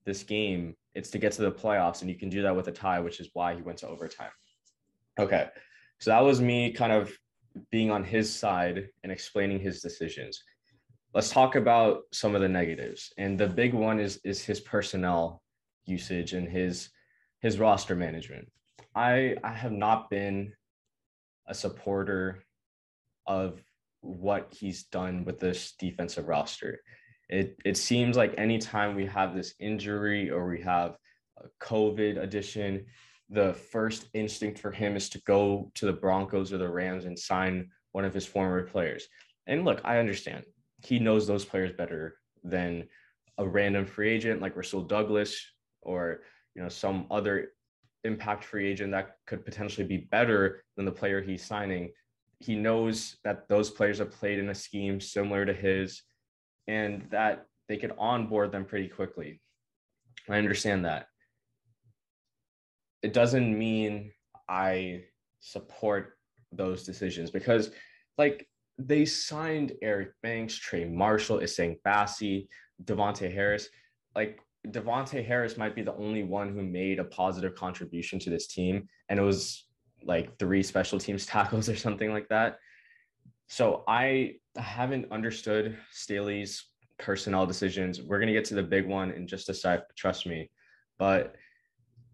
this 0.05 0.23
game, 0.23 0.77
it's 0.95 1.11
to 1.11 1.19
get 1.19 1.33
to 1.33 1.43
the 1.43 1.53
playoffs. 1.53 2.01
And 2.01 2.11
you 2.11 2.17
can 2.17 2.29
do 2.29 2.43
that 2.43 2.55
with 2.55 2.69
a 2.69 2.73
tie, 2.73 3.01
which 3.01 3.21
is 3.21 3.31
why 3.33 3.55
he 3.55 3.63
went 3.63 3.79
to 3.79 3.89
overtime. 3.89 4.31
Okay. 5.19 5.49
So 5.99 6.11
that 6.11 6.21
was 6.21 6.41
me 6.41 6.73
kind 6.73 6.93
of 6.93 7.13
being 7.71 7.91
on 7.91 8.05
his 8.05 8.35
side 8.35 8.89
and 9.03 9.13
explaining 9.13 9.61
his 9.61 9.81
decisions. 9.81 10.43
Let's 11.15 11.31
talk 11.31 11.55
about 11.55 12.03
some 12.13 12.35
of 12.35 12.41
the 12.41 12.49
negatives. 12.49 13.13
And 13.19 13.39
the 13.39 13.47
big 13.47 13.73
one 13.75 14.01
is 14.01 14.21
is 14.25 14.43
his 14.43 14.61
personnel 14.61 15.43
usage 15.85 16.33
and 16.33 16.49
his 16.49 16.91
his 17.41 17.59
roster 17.59 17.95
management. 17.95 18.51
I 18.95 19.37
I 19.45 19.53
have 19.53 19.73
not 19.73 20.11
been 20.11 20.53
a 21.47 21.55
supporter 21.55 22.43
of 23.27 23.63
what 24.01 24.53
he's 24.53 24.85
done 24.85 25.25
with 25.25 25.39
this 25.41 25.73
defensive 25.79 26.29
roster. 26.29 26.81
It 27.29 27.57
it 27.65 27.77
seems 27.77 28.17
like 28.17 28.35
anytime 28.37 28.95
we 28.95 29.07
have 29.07 29.35
this 29.35 29.55
injury 29.59 30.31
or 30.31 30.47
we 30.47 30.61
have 30.63 30.97
a 31.39 31.49
COVID 31.65 32.23
addition, 32.23 32.87
the 33.31 33.55
first 33.55 34.07
instinct 34.15 34.59
for 34.59 34.71
him 34.71 34.97
is 34.97 35.09
to 35.11 35.23
go 35.23 35.71
to 35.75 35.87
the 35.87 35.93
Broncos 35.93 36.53
or 36.53 36.59
the 36.59 36.69
Rams 36.69 37.07
and 37.07 37.19
sign 37.19 37.71
one 37.93 38.05
of 38.05 38.15
his 38.15 38.27
former 38.27 38.63
players. 38.63 39.09
And 39.47 39.65
look, 39.65 39.81
I 39.85 39.99
understand. 39.99 40.45
He 40.85 40.99
knows 40.99 41.27
those 41.27 41.45
players 41.45 41.73
better 41.73 42.17
than 42.43 42.85
a 43.39 43.47
random 43.47 43.87
free 43.87 44.11
agent 44.11 44.41
like 44.41 44.57
Rasul 44.57 44.83
Douglas 44.83 45.45
or 45.83 46.21
you 46.55 46.63
know 46.63 46.69
some 46.69 47.07
other 47.11 47.53
impact 48.05 48.45
free 48.45 48.69
agent 48.69 48.93
that 48.93 49.17
could 49.27 49.45
potentially 49.45 49.87
be 49.87 49.97
better 49.97 50.63
than 50.77 50.85
the 50.85 50.93
player 50.93 51.23
he's 51.23 51.45
signing. 51.45 51.91
He 52.39 52.55
knows 52.55 53.17
that 53.25 53.49
those 53.49 53.71
players 53.71 53.99
have 53.99 54.11
played 54.11 54.39
in 54.39 54.51
a 54.51 54.55
scheme 54.55 55.01
similar 55.01 55.47
to 55.47 55.55
his 55.55 56.03
and 56.69 57.07
that 57.11 57.47
they 57.69 57.77
could 57.77 57.93
onboard 57.99 58.53
them 58.53 58.65
pretty 58.65 58.89
quickly 58.89 59.41
i 60.29 60.37
understand 60.37 60.85
that 60.85 61.07
it 63.03 63.13
doesn't 63.13 63.59
mean 63.59 64.11
i 64.49 65.03
support 65.41 66.19
those 66.53 66.85
decisions 66.85 67.31
because 67.31 67.71
like 68.19 68.47
they 68.79 69.05
signed 69.05 69.73
Eric 69.83 70.13
Banks, 70.23 70.57
Trey 70.57 70.85
Marshall, 70.85 71.39
Essang 71.39 71.79
Bassey, 71.87 72.49
Davontae 72.85 73.33
Harris. 73.33 73.69
Like 74.15 74.41
Davontae 74.67 75.25
Harris 75.25 75.57
might 75.57 75.75
be 75.75 75.83
the 75.83 75.95
only 75.95 76.25
one 76.25 76.53
who 76.53 76.63
made 76.63 76.99
a 76.99 77.05
positive 77.05 77.55
contribution 77.55 78.19
to 78.21 78.31
this 78.31 78.47
team. 78.47 78.89
And 79.09 79.19
it 79.19 79.23
was 79.23 79.67
like 80.03 80.39
three 80.39 80.63
special 80.63 80.99
teams 80.99 81.27
tackles 81.27 81.69
or 81.69 81.77
something 81.77 82.13
like 82.13 82.29
that. 82.29 82.59
So 83.49 83.85
I 83.87 84.37
haven't 84.57 85.11
understood 85.11 85.77
Staley's 85.91 86.65
personnel 86.99 87.47
decisions. 87.47 88.01
We're 88.01 88.19
going 88.19 88.29
to 88.29 88.35
get 88.35 88.45
to 88.47 88.55
the 88.55 88.63
big 88.63 88.87
one 88.87 89.11
in 89.11 89.27
just 89.27 89.49
a 89.49 89.55
sec, 89.55 89.95
trust 89.97 90.27
me. 90.27 90.51
But 90.99 91.35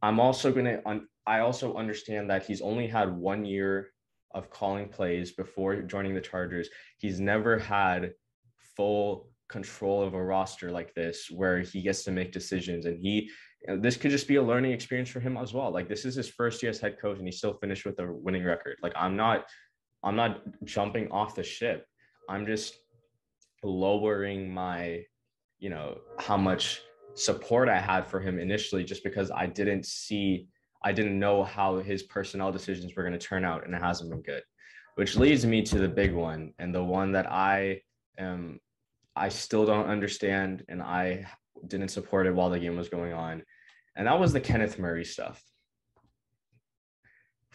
I'm 0.03 0.19
also 0.19 0.53
going 0.53 0.65
to, 0.65 1.01
I 1.27 1.41
also 1.41 1.75
understand 1.75 2.31
that 2.31 2.47
he's 2.47 2.63
only 2.63 2.87
had 2.87 3.15
one 3.15 3.45
year 3.45 3.91
of 4.33 4.51
calling 4.51 4.89
plays 4.89 5.33
before 5.33 5.83
joining 5.83 6.15
the 6.15 6.21
Chargers. 6.21 6.69
He's 6.99 7.21
never 7.21 7.59
had 7.59 8.13
full 8.77 9.29
control 9.51 10.03
of 10.03 10.15
a 10.15 10.23
roster 10.23 10.71
like 10.71 10.95
this 10.95 11.29
where 11.31 11.61
he 11.61 11.83
gets 11.83 12.05
to 12.05 12.13
make 12.13 12.33
decisions 12.33 12.87
and 12.87 12.97
he 12.99 13.29
this 13.79 13.97
could 13.97 14.13
just 14.13 14.29
be 14.29 14.37
a 14.37 14.43
learning 14.43 14.71
experience 14.71 15.11
for 15.11 15.19
him 15.19 15.37
as 15.37 15.53
well 15.53 15.73
like 15.73 15.89
this 15.89 16.05
is 16.05 16.15
his 16.15 16.29
first 16.29 16.63
year 16.63 16.71
as 16.71 16.79
head 16.79 16.97
coach 17.01 17.19
and 17.19 17.27
he 17.27 17.33
still 17.33 17.55
finished 17.55 17.85
with 17.85 17.99
a 17.99 18.07
winning 18.13 18.45
record 18.45 18.77
like 18.81 18.93
i'm 18.95 19.17
not 19.17 19.45
i'm 20.05 20.15
not 20.15 20.41
jumping 20.65 21.11
off 21.11 21.35
the 21.35 21.43
ship 21.43 21.85
i'm 22.31 22.47
just 22.47 22.79
lowering 23.63 24.53
my 24.53 25.03
you 25.59 25.69
know 25.69 25.99
how 26.19 26.37
much 26.37 26.81
support 27.15 27.69
i 27.69 27.79
had 27.79 28.07
for 28.07 28.21
him 28.21 28.39
initially 28.39 28.85
just 28.85 29.05
because 29.05 29.31
i 29.33 29.45
didn't 29.45 29.85
see 29.85 30.47
i 30.83 30.93
didn't 30.93 31.19
know 31.19 31.45
how 31.45 31.79
his 31.79 32.05
personnel 32.05 32.51
decisions 32.51 32.95
were 32.95 33.03
going 33.03 33.19
to 33.19 33.27
turn 33.27 33.45
out 33.45 33.67
and 33.67 33.75
it 33.75 33.83
hasn't 33.83 34.09
been 34.09 34.23
good 34.23 34.43
which 34.95 35.17
leads 35.17 35.45
me 35.45 35.61
to 35.61 35.79
the 35.79 35.89
big 35.89 36.15
one 36.15 36.53
and 36.59 36.75
the 36.75 36.83
one 36.83 37.13
that 37.13 37.31
i 37.31 37.79
am 38.19 38.59
I 39.17 39.29
still 39.29 39.67
don't 39.67 39.87
understand, 39.87 40.65
and 40.69 40.83
I 40.83 41.27
didn't 41.67 41.89
support 41.89 42.27
it 42.27 42.35
while 42.35 42.51
the 42.51 42.59
game 42.59 42.77
was 42.77 42.89
going 42.89 43.13
on. 43.13 43.43
And 43.97 44.07
that 44.07 44.19
was 44.19 44.33
the 44.33 44.41
Kenneth 44.41 44.79
Murray 44.79 45.05
stuff. 45.05 45.43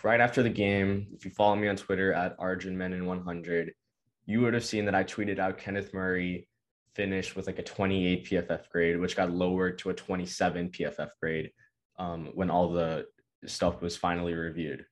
Right 0.04 0.20
after 0.20 0.44
the 0.44 0.50
game, 0.50 1.08
if 1.16 1.26
you 1.26 1.32
follow 1.32 1.56
me 1.56 1.68
on 1.68 1.76
Twitter 1.76 2.14
at 2.14 2.38
ArjunMenon100, 2.38 3.70
you 4.26 4.42
would 4.42 4.54
have 4.54 4.66
seen 4.66 4.86
that 4.86 4.96
I 4.96 5.04
tweeted 5.04 5.40
out 5.40 5.58
Kenneth 5.58 5.94
Murray 5.94 6.48
finished 6.96 7.36
with 7.36 7.48
like 7.48 7.60
a 7.60 7.64
28 7.64 8.26
PFF 8.26 8.70
grade, 8.70 9.00
which 9.00 9.16
got 9.16 9.32
lowered 9.32 9.78
to 9.80 9.90
a 9.90 9.94
27 9.94 10.70
PFF 10.70 11.10
grade 11.22 11.52
um, 12.00 12.30
when 12.34 12.50
all 12.50 12.72
the 12.72 13.06
stuff 13.46 13.82
was 13.82 13.98
finally 13.98 14.34
reviewed. 14.34 14.86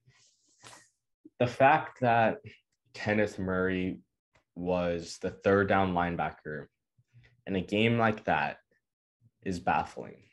The 1.40 1.48
fact 1.48 2.02
that 2.02 2.38
Kenneth 2.94 3.40
Murray 3.40 4.00
was 4.56 5.18
the 5.22 5.32
third 5.32 5.68
down 5.68 5.94
linebacker. 5.94 6.68
in 7.48 7.56
a 7.56 7.62
game 7.62 7.98
like 7.98 8.24
that 8.26 8.58
is 9.44 9.60
baffling. 9.60 10.24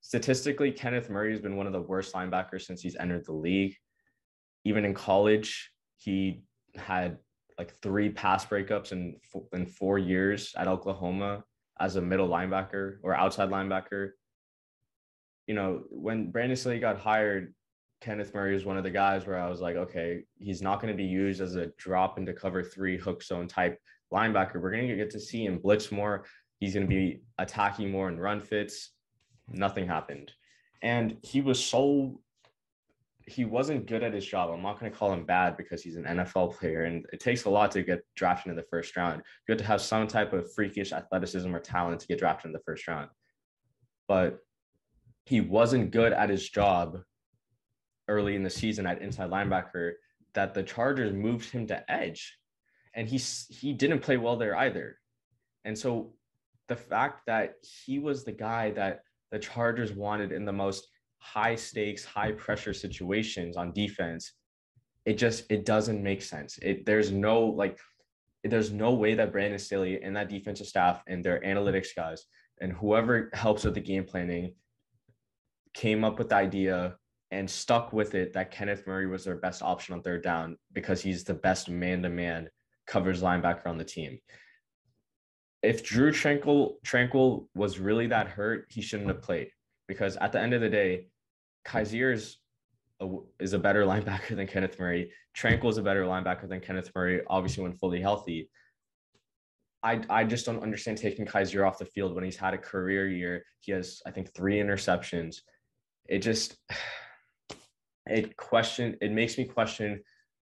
Statistically, 0.00 0.72
Kenneth 0.72 1.08
Murray 1.08 1.30
has 1.30 1.40
been 1.40 1.56
one 1.56 1.66
of 1.66 1.72
the 1.72 1.80
worst 1.80 2.14
linebackers 2.14 2.62
since 2.62 2.82
he's 2.82 2.96
entered 2.96 3.24
the 3.24 3.32
league. 3.32 3.76
Even 4.64 4.84
in 4.84 4.92
college, 4.92 5.70
he 5.96 6.42
had 6.74 7.18
like 7.60 7.74
three 7.82 8.08
pass 8.08 8.46
breakups 8.46 8.92
in 8.92 9.16
in 9.52 9.66
four 9.66 9.98
years 9.98 10.54
at 10.56 10.66
Oklahoma 10.66 11.44
as 11.78 11.96
a 11.96 12.00
middle 12.00 12.26
linebacker 12.26 12.96
or 13.02 13.14
outside 13.14 13.50
linebacker. 13.50 14.12
You 15.46 15.54
know, 15.56 15.82
when 15.90 16.30
Brandon 16.30 16.56
Staley 16.56 16.78
got 16.78 16.98
hired, 16.98 17.52
Kenneth 18.00 18.32
Murray 18.32 18.54
was 18.54 18.64
one 18.64 18.78
of 18.78 18.82
the 18.82 18.90
guys 18.90 19.26
where 19.26 19.38
I 19.38 19.46
was 19.50 19.60
like, 19.60 19.76
okay, 19.76 20.22
he's 20.38 20.62
not 20.62 20.80
going 20.80 20.90
to 20.90 20.96
be 20.96 21.04
used 21.04 21.42
as 21.42 21.54
a 21.56 21.66
drop 21.76 22.16
into 22.16 22.32
cover 22.32 22.62
three 22.62 22.96
hook 22.96 23.22
zone 23.22 23.46
type 23.46 23.78
linebacker. 24.10 24.54
We're 24.54 24.70
going 24.70 24.88
to 24.88 24.96
get 24.96 25.10
to 25.10 25.20
see 25.20 25.44
him 25.44 25.58
blitz 25.58 25.92
more. 25.92 26.24
He's 26.60 26.72
going 26.72 26.86
to 26.86 26.88
be 26.88 27.20
attacking 27.36 27.90
more 27.90 28.08
in 28.08 28.18
run 28.18 28.40
fits. 28.40 28.92
Nothing 29.52 29.86
happened. 29.86 30.32
And 30.80 31.18
he 31.22 31.42
was 31.42 31.62
so, 31.62 32.22
he 33.26 33.44
wasn't 33.44 33.86
good 33.86 34.02
at 34.02 34.14
his 34.14 34.26
job. 34.26 34.50
I'm 34.50 34.62
not 34.62 34.80
going 34.80 34.90
to 34.90 34.98
call 34.98 35.12
him 35.12 35.24
bad 35.24 35.56
because 35.56 35.82
he's 35.82 35.96
an 35.96 36.04
NFL 36.04 36.56
player. 36.56 36.84
And 36.84 37.06
it 37.12 37.20
takes 37.20 37.44
a 37.44 37.50
lot 37.50 37.70
to 37.72 37.82
get 37.82 38.02
drafted 38.16 38.50
in 38.50 38.56
the 38.56 38.64
first 38.70 38.96
round. 38.96 39.22
You 39.46 39.52
have 39.52 39.58
to 39.58 39.64
have 39.64 39.80
some 39.80 40.06
type 40.06 40.32
of 40.32 40.52
freakish 40.52 40.92
athleticism 40.92 41.54
or 41.54 41.60
talent 41.60 42.00
to 42.00 42.06
get 42.06 42.18
drafted 42.18 42.48
in 42.48 42.52
the 42.52 42.62
first 42.66 42.88
round. 42.88 43.08
But 44.08 44.40
he 45.26 45.40
wasn't 45.40 45.92
good 45.92 46.12
at 46.12 46.30
his 46.30 46.48
job 46.48 46.98
early 48.08 48.34
in 48.34 48.42
the 48.42 48.50
season 48.50 48.86
at 48.86 49.00
inside 49.00 49.30
linebacker 49.30 49.92
that 50.34 50.54
the 50.54 50.62
Chargers 50.62 51.12
moved 51.12 51.50
him 51.50 51.66
to 51.68 51.90
edge, 51.90 52.36
and 52.94 53.08
he 53.08 53.18
he 53.18 53.72
didn't 53.72 54.00
play 54.00 54.16
well 54.16 54.36
there 54.36 54.56
either. 54.56 54.96
And 55.64 55.78
so 55.78 56.14
the 56.68 56.76
fact 56.76 57.26
that 57.26 57.54
he 57.62 57.98
was 57.98 58.24
the 58.24 58.32
guy 58.32 58.70
that 58.72 59.02
the 59.30 59.38
Chargers 59.38 59.92
wanted 59.92 60.32
in 60.32 60.44
the 60.44 60.52
most 60.52 60.88
high 61.20 61.54
stakes, 61.54 62.04
high 62.04 62.32
pressure 62.32 62.74
situations 62.74 63.56
on 63.56 63.72
defense, 63.72 64.32
it 65.04 65.14
just 65.14 65.50
it 65.50 65.64
doesn't 65.64 66.02
make 66.02 66.22
sense. 66.22 66.58
It 66.60 66.84
there's 66.84 67.12
no 67.12 67.44
like 67.44 67.78
there's 68.42 68.72
no 68.72 68.92
way 68.92 69.14
that 69.14 69.32
Brandon 69.32 69.58
Staley 69.58 70.02
and 70.02 70.16
that 70.16 70.28
defensive 70.28 70.66
staff 70.66 71.02
and 71.06 71.22
their 71.22 71.40
analytics 71.40 71.94
guys 71.94 72.24
and 72.60 72.72
whoever 72.72 73.30
helps 73.34 73.64
with 73.64 73.74
the 73.74 73.80
game 73.80 74.04
planning 74.04 74.54
came 75.74 76.04
up 76.04 76.18
with 76.18 76.30
the 76.30 76.34
idea 76.34 76.96
and 77.30 77.48
stuck 77.48 77.92
with 77.92 78.14
it 78.14 78.32
that 78.32 78.50
Kenneth 78.50 78.86
Murray 78.86 79.06
was 79.06 79.24
their 79.24 79.36
best 79.36 79.62
option 79.62 79.94
on 79.94 80.02
third 80.02 80.22
down 80.22 80.56
because 80.72 81.00
he's 81.00 81.22
the 81.22 81.34
best 81.34 81.68
man 81.68 82.02
to 82.02 82.08
man 82.08 82.48
covers 82.86 83.22
linebacker 83.22 83.66
on 83.66 83.78
the 83.78 83.84
team. 83.84 84.18
If 85.62 85.84
Drew 85.84 86.10
Tranquil 86.10 86.78
Tranquill 86.84 87.46
was 87.54 87.78
really 87.78 88.06
that 88.08 88.28
hurt, 88.28 88.66
he 88.70 88.80
shouldn't 88.80 89.10
have 89.10 89.22
played 89.22 89.50
because 89.90 90.16
at 90.18 90.30
the 90.30 90.40
end 90.40 90.54
of 90.54 90.60
the 90.60 90.68
day, 90.68 91.08
Kyzir 91.66 92.14
is 92.14 92.36
a, 93.00 93.58
better 93.58 93.84
linebacker 93.92 94.36
than 94.36 94.46
Kenneth 94.46 94.78
Murray. 94.78 95.10
Tranquill 95.36 95.70
is 95.70 95.78
a 95.78 95.82
better 95.82 96.04
linebacker 96.04 96.48
than 96.48 96.60
Kenneth 96.60 96.92
Murray, 96.94 97.22
obviously 97.26 97.64
when 97.64 97.72
fully 97.72 98.00
healthy. 98.00 98.48
I, 99.82 100.00
I 100.08 100.22
just 100.22 100.46
don't 100.46 100.62
understand 100.62 100.98
taking 100.98 101.26
Kyzir 101.26 101.66
off 101.66 101.78
the 101.78 101.86
field 101.86 102.14
when 102.14 102.22
he's 102.22 102.36
had 102.36 102.54
a 102.54 102.58
career 102.58 103.08
year. 103.08 103.44
He 103.58 103.72
has, 103.72 104.00
I 104.06 104.12
think, 104.12 104.32
three 104.32 104.58
interceptions. 104.58 105.38
It 106.08 106.20
just 106.20 106.56
it 108.06 108.36
question 108.36 108.96
it 109.02 109.10
makes 109.10 109.36
me 109.36 109.44
question 109.44 110.00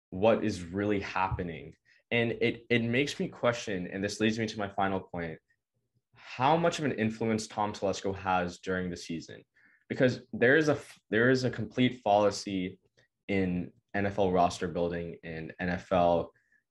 what 0.09 0.43
is 0.43 0.63
really 0.63 0.99
happening 0.99 1.73
and 2.11 2.31
it 2.41 2.65
it 2.69 2.83
makes 2.83 3.19
me 3.19 3.27
question 3.27 3.89
and 3.91 4.03
this 4.03 4.19
leads 4.19 4.37
me 4.37 4.45
to 4.45 4.59
my 4.59 4.67
final 4.67 4.99
point 4.99 5.37
how 6.37 6.55
much 6.55 6.79
of 6.79 6.85
an 6.85 6.91
influence 6.93 7.47
tom 7.47 7.73
telesco 7.73 8.15
has 8.15 8.59
during 8.59 8.89
the 8.89 8.97
season 8.97 9.43
because 9.87 10.21
there 10.33 10.55
is 10.55 10.69
a 10.69 10.77
there 11.09 11.29
is 11.29 11.43
a 11.43 11.49
complete 11.49 12.01
fallacy 12.03 12.79
in 13.27 13.71
nfl 13.95 14.33
roster 14.33 14.67
building 14.67 15.15
and 15.23 15.53
nfl 15.61 16.27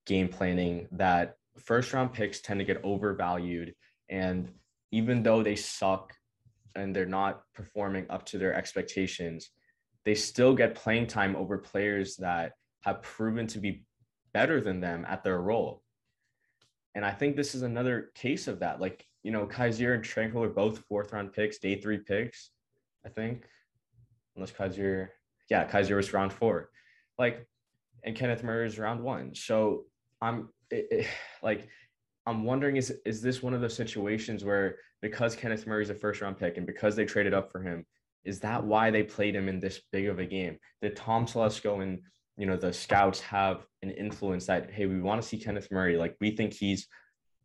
game 0.07 0.29
planning 0.29 0.87
that 0.93 1.35
first 1.59 1.93
round 1.93 2.13
picks 2.13 2.41
tend 2.41 2.61
to 2.61 2.65
get 2.65 2.81
overvalued 2.85 3.75
and 4.09 4.51
even 4.93 5.23
though 5.23 5.43
they 5.43 5.57
suck 5.57 6.15
and 6.77 6.95
they're 6.95 7.07
not 7.07 7.43
performing 7.55 8.07
up 8.11 8.25
to 8.25 8.39
their 8.39 8.55
expectations 8.55 9.51
they 10.05 10.15
still 10.15 10.55
get 10.55 10.75
playing 10.75 11.07
time 11.07 11.37
over 11.37 11.59
players 11.59 12.17
that 12.17 12.53
have 12.83 13.03
proven 13.03 13.47
to 13.49 13.59
be 13.59 13.85
better 14.33 14.61
than 14.61 14.81
them 14.81 15.05
at 15.09 15.25
their 15.25 15.41
role. 15.41 15.83
And 16.95 17.05
I 17.05 17.11
think 17.11 17.37
this 17.37 17.55
is 17.55 17.63
another 17.63 18.11
case 18.15 18.49
of 18.49 18.61
that. 18.61 18.81
Like, 18.81 19.05
you 19.23 19.31
know, 19.31 19.47
Kyzir 19.47 19.95
and 19.95 20.05
Tranquill 20.05 20.45
are 20.45 20.49
both 20.49 20.79
fourth 20.89 21.13
round 21.13 21.33
picks, 21.33 21.59
day 21.59 21.81
three 21.81 21.99
picks, 21.99 22.51
I 23.05 23.09
think. 23.09 23.45
Unless 24.37 24.53
Kyzir, 24.53 25.09
yeah, 25.51 25.69
Kyzir 25.69 25.97
was 25.97 26.13
round 26.13 26.33
four. 26.33 26.71
Like, 27.19 27.47
and 28.05 28.15
Kenneth 28.15 28.45
Murray 28.45 28.67
is 28.67 28.79
round 28.79 29.03
one. 29.03 29.35
So 29.35 29.85
I'm 30.21 30.51
it, 30.71 30.87
it, 30.91 31.07
like, 31.43 31.69
I'm 32.27 32.45
wondering 32.45 32.77
is 32.77 32.95
is 33.05 33.23
this 33.23 33.43
one 33.43 33.55
of 33.55 33.61
those 33.61 33.75
situations 33.75 34.45
where 34.45 34.77
because 35.01 35.35
Kenneth 35.35 35.67
Murray's 35.67 35.91
a 35.91 35.95
first 35.95 36.21
round 36.21 36.39
pick 36.39 36.57
and 36.57 36.67
because 36.67 36.95
they 36.95 37.05
traded 37.05 37.35
up 37.35 37.51
for 37.51 37.63
him, 37.63 37.85
is 38.25 38.41
that 38.41 38.63
why 38.63 38.91
they 38.91 39.03
played 39.03 39.35
him 39.35 39.49
in 39.49 39.61
this 39.61 39.81
big 39.93 40.07
of 40.07 40.19
a 40.19 40.27
game? 40.27 40.59
Did 40.83 40.97
Tom 40.97 41.27
Telesco 41.27 41.83
and 41.83 42.01
you 42.37 42.47
know 42.47 42.57
the 42.57 42.73
scouts 42.73 43.21
have 43.21 43.67
an 43.83 43.91
influence 43.91 44.47
that 44.47 44.71
hey, 44.71 44.87
we 44.87 45.01
want 45.01 45.21
to 45.21 45.27
see 45.27 45.39
Kenneth 45.39 45.69
Murray, 45.73 45.97
like 45.97 46.17
we 46.21 46.37
think 46.37 46.53
he's 46.53 46.87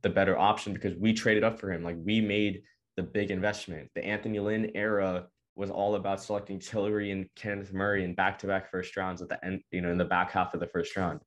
the 0.04 0.10
better 0.10 0.38
option 0.38 0.74
because 0.74 0.96
we 0.96 1.14
traded 1.14 1.44
up 1.44 1.60
for 1.60 1.72
him, 1.72 1.84
like 1.84 1.98
we 2.04 2.22
made 2.22 2.62
the 2.96 3.04
big 3.04 3.32
investment. 3.32 3.90
The 3.96 4.06
Anthony 4.06 4.40
Lynn 4.40 4.72
era 4.76 5.26
was 5.56 5.70
all 5.70 5.96
about 5.96 6.22
selecting 6.22 6.60
Tillery 6.60 7.12
and 7.12 7.28
Kenneth 7.36 7.74
Murray 7.74 8.04
in 8.04 8.14
back-to-back 8.14 8.70
first 8.70 8.96
rounds 8.98 9.22
at 9.22 9.30
the 9.30 9.44
end, 9.46 9.62
you 9.72 9.82
know, 9.82 9.92
in 9.92 9.98
the 9.98 10.06
back 10.06 10.32
half 10.32 10.54
of 10.54 10.60
the 10.60 10.68
first 10.68 10.96
round. 10.96 11.22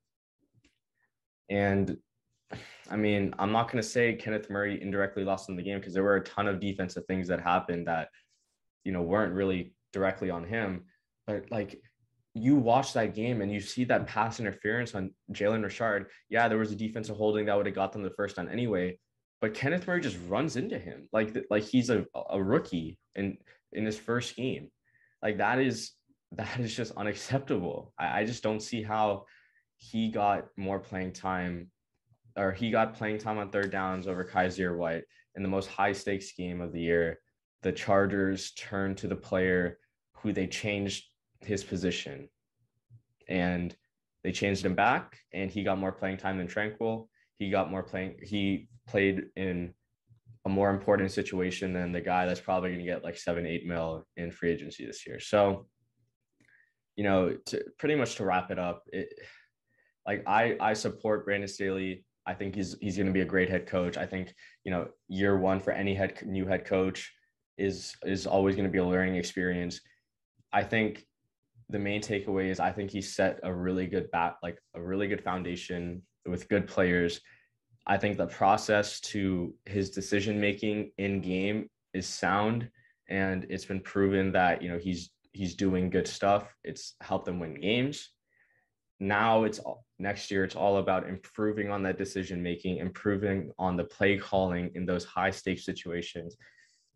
And 1.49 1.97
I 2.91 2.97
mean, 2.97 3.35
I'm 3.39 3.53
not 3.53 3.71
going 3.71 3.83
to 3.83 3.89
say 3.89 4.15
Kenneth 4.15 4.51
Murray 4.51 4.81
indirectly 4.81 5.25
lost 5.25 5.49
in 5.49 5.57
the 5.57 5.63
game 5.63 5.79
because 5.79 5.95
there 5.95 6.03
were 6.03 6.17
a 6.17 6.25
ton 6.25 6.47
of 6.47 6.61
defensive 6.61 7.05
things 7.07 7.29
that 7.29 7.41
happened 7.41 7.89
that 7.89 8.09
you 8.87 8.93
know 8.93 9.03
weren't 9.03 9.35
really 9.35 9.75
directly 9.93 10.31
on 10.31 10.45
him 10.45 10.85
but 11.27 11.51
like 11.51 11.83
you 12.37 12.55
watch 12.55 12.93
that 12.93 13.15
game 13.15 13.41
and 13.41 13.51
you 13.51 13.61
see 13.61 13.85
that 13.85 14.07
pass 14.07 14.41
interference 14.41 14.95
on 14.95 15.11
Jalen 15.33 15.63
Richard. 15.63 16.11
Yeah, 16.29 16.49
there 16.49 16.59
was 16.59 16.71
a 16.71 16.77
defensive 16.77 17.17
holding 17.17 17.47
that 17.47 17.57
would 17.57 17.65
have 17.65 17.75
got 17.75 17.93
them 17.93 18.03
the 18.03 18.11
first 18.11 18.37
down 18.37 18.51
anyway, 18.51 18.99
but 19.41 19.55
Kenneth 19.55 19.87
Murray 19.87 20.03
just 20.03 20.19
runs 20.29 20.57
into 20.57 20.79
him 20.79 21.09
like 21.13 21.35
like 21.49 21.63
he's 21.63 21.89
a, 21.89 22.05
a 22.31 22.43
rookie 22.43 22.99
in 23.15 23.39
in 23.73 23.87
his 23.87 23.99
first 23.99 24.37
game. 24.37 24.69
Like 25.23 25.39
that 25.39 25.59
is 25.59 25.93
that 26.33 26.61
is 26.61 26.77
just 26.77 26.93
unacceptable. 26.97 27.95
I, 27.99 28.21
I 28.21 28.25
just 28.27 28.43
don't 28.43 28.61
see 28.61 28.83
how 28.83 29.25
he 29.79 30.11
got 30.11 30.49
more 30.59 30.79
playing 30.79 31.13
time 31.13 31.71
or 32.37 32.53
he 32.53 32.71
got 32.71 32.95
playing 32.95 33.19
time 33.19 33.39
on 33.39 33.51
third 33.51 33.71
downs 33.71 34.07
over 34.07 34.25
Kyzir 34.25 34.77
White 34.77 35.05
in 35.37 35.43
the 35.43 35.49
most 35.49 35.69
high 35.69 35.93
stakes 35.93 36.33
game 36.33 36.61
of 36.61 36.73
the 36.73 36.81
year. 36.81 37.19
The 37.63 37.73
Chargers 37.73 38.53
turned 38.53 38.99
to 38.99 39.09
the 39.09 39.17
player 39.17 39.79
who 40.17 40.35
they 40.35 40.47
changed 40.47 41.05
his 41.41 41.65
position 41.65 42.29
and 43.29 43.75
they 44.25 44.33
changed 44.33 44.65
him 44.65 44.75
back 44.75 45.19
and 45.33 45.51
he 45.51 45.63
got 45.63 45.79
more 45.79 45.93
playing 45.93 46.17
time 46.17 46.39
than 46.39 46.49
Tranquill. 46.49 47.09
He 47.39 47.51
got 47.51 47.71
more 47.71 47.83
playing, 47.83 48.17
he 48.23 48.69
played 48.87 49.27
in 49.37 49.75
a 50.47 50.49
more 50.49 50.71
important 50.71 51.11
situation 51.11 51.73
than 51.73 51.93
the 51.93 52.01
guy 52.01 52.25
that's 52.25 52.41
probably 52.41 52.71
going 52.71 52.81
to 52.81 52.87
get 52.87 53.05
like 53.05 53.19
seven, 53.19 53.47
eight 53.47 53.67
mil 53.67 54.07
in 54.17 54.31
free 54.31 54.51
agency 54.51 54.87
this 54.87 55.07
year. 55.07 55.19
So, 55.21 55.67
you 56.95 57.05
know, 57.05 57.37
to 57.47 57.65
pretty 57.79 57.97
much 57.97 58.15
to 58.17 58.25
wrap 58.25 58.51
it 58.51 58.59
up, 58.59 58.85
it, 58.93 59.09
like 60.07 60.23
I, 60.27 60.57
I 60.61 60.73
support 60.73 61.25
Brandon 61.25 61.49
Staley. 61.49 62.05
I 62.27 62.35
think 62.35 62.55
he's 62.55 62.77
he's 62.81 62.97
going 62.97 63.07
to 63.07 63.13
be 63.13 63.21
a 63.21 63.27
great 63.27 63.51
head 63.51 63.67
coach. 63.67 63.97
I 63.97 64.07
think 64.07 64.33
you 64.65 64.71
know 64.71 64.89
year 65.09 65.37
one 65.37 65.61
for 65.61 65.73
any 65.73 65.95
head 65.95 66.19
new 66.25 66.47
head 66.47 66.65
coach 66.65 67.13
is 67.59 67.95
is 68.05 68.27
always 68.27 68.57
going 68.57 68.67
to 68.67 68.73
be 68.73 68.79
a 68.79 68.85
learning 68.85 69.17
experience. 69.17 69.81
I 70.53 70.63
think 70.63 71.05
the 71.69 71.79
main 71.79 72.01
takeaway 72.01 72.51
is 72.51 72.61
I 72.61 72.73
think 72.73 72.91
he 72.91 73.01
set 73.01 73.41
a 73.43 73.53
really 73.53 73.87
good 73.87 74.11
bat 74.11 74.37
like 74.43 74.59
a 74.75 74.81
really 74.81 75.09
good 75.09 75.23
foundation 75.23 76.03
with 76.25 76.49
good 76.49 76.67
players. 76.67 77.21
I 77.87 77.97
think 77.97 78.17
the 78.17 78.27
process 78.27 79.01
to 79.01 79.55
his 79.65 79.91
decision 79.91 80.41
making 80.41 80.93
in 80.99 81.21
game 81.21 81.69
is 81.95 82.07
sound 82.07 82.69
and 83.09 83.47
it's 83.49 83.65
been 83.65 83.81
proven 83.81 84.33
that 84.33 84.63
you 84.63 84.69
know 84.69 84.79
he's 84.79 85.11
he's 85.33 85.55
doing 85.55 85.91
good 85.91 86.09
stuff. 86.09 86.55
It's 86.65 86.95
helped 87.01 87.27
them 87.27 87.41
win 87.41 87.61
games. 87.61 88.11
Now 88.99 89.45
it's 89.45 89.61
next 89.99 90.31
year 90.31 90.45
it's 90.45 90.57
all 90.57 90.79
about 90.79 91.09
improving 91.09 91.71
on 91.71 91.83
that 91.83 91.99
decision 91.99 92.43
making, 92.43 92.79
improving 92.79 93.53
on 93.59 93.77
the 93.77 93.85
play 93.85 94.17
calling 94.17 94.71
in 94.75 94.87
those 94.87 95.05
high 95.05 95.31
stakes 95.31 95.65
situations 95.65 96.37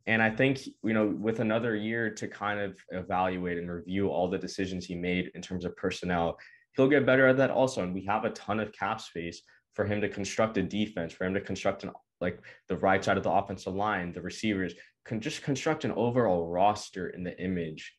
and 0.07 0.23
I 0.23 0.31
think, 0.31 0.61
you 0.83 0.95
know, 0.95 1.07
with 1.07 1.41
another 1.41 1.77
year 1.77 2.11
to 2.11 2.29
kind 2.29 2.59
of 2.59 2.77
evaluate 2.91 3.59
and 3.59 3.71
review 3.71 4.09
all 4.09 4.29
the 4.29 4.39
decisions 4.39 4.87
he 4.87 4.95
made 4.95 5.31
in 5.35 5.43
terms 5.43 5.65
of 5.65 5.77
personnel, 5.77 6.39
he'll 6.77 6.89
get 6.89 7.07
better 7.07 7.27
at 7.29 7.37
that 7.37 7.51
also. 7.51 7.83
And 7.83 7.95
we 7.95 8.05
have 8.07 8.25
a 8.25 8.31
ton 8.31 8.61
of 8.61 8.73
cap 8.73 9.01
space 9.01 9.43
for 9.75 9.85
him 9.85 10.01
to 10.01 10.09
construct 10.09 10.57
a 10.57 10.63
defense, 10.63 11.13
for 11.13 11.25
him 11.25 11.35
to 11.35 11.41
construct 11.41 11.85
an 11.85 11.93
like 12.21 12.39
the 12.69 12.77
right 12.77 13.03
side 13.03 13.17
of 13.17 13.23
the 13.23 13.31
offensive 13.31 13.75
line, 13.75 14.13
the 14.13 14.21
receivers, 14.21 14.75
can 15.07 15.21
just 15.21 15.43
construct 15.43 15.87
an 15.87 15.93
overall 15.93 16.47
roster 16.47 17.09
in 17.09 17.25
the 17.25 17.39
image 17.43 17.95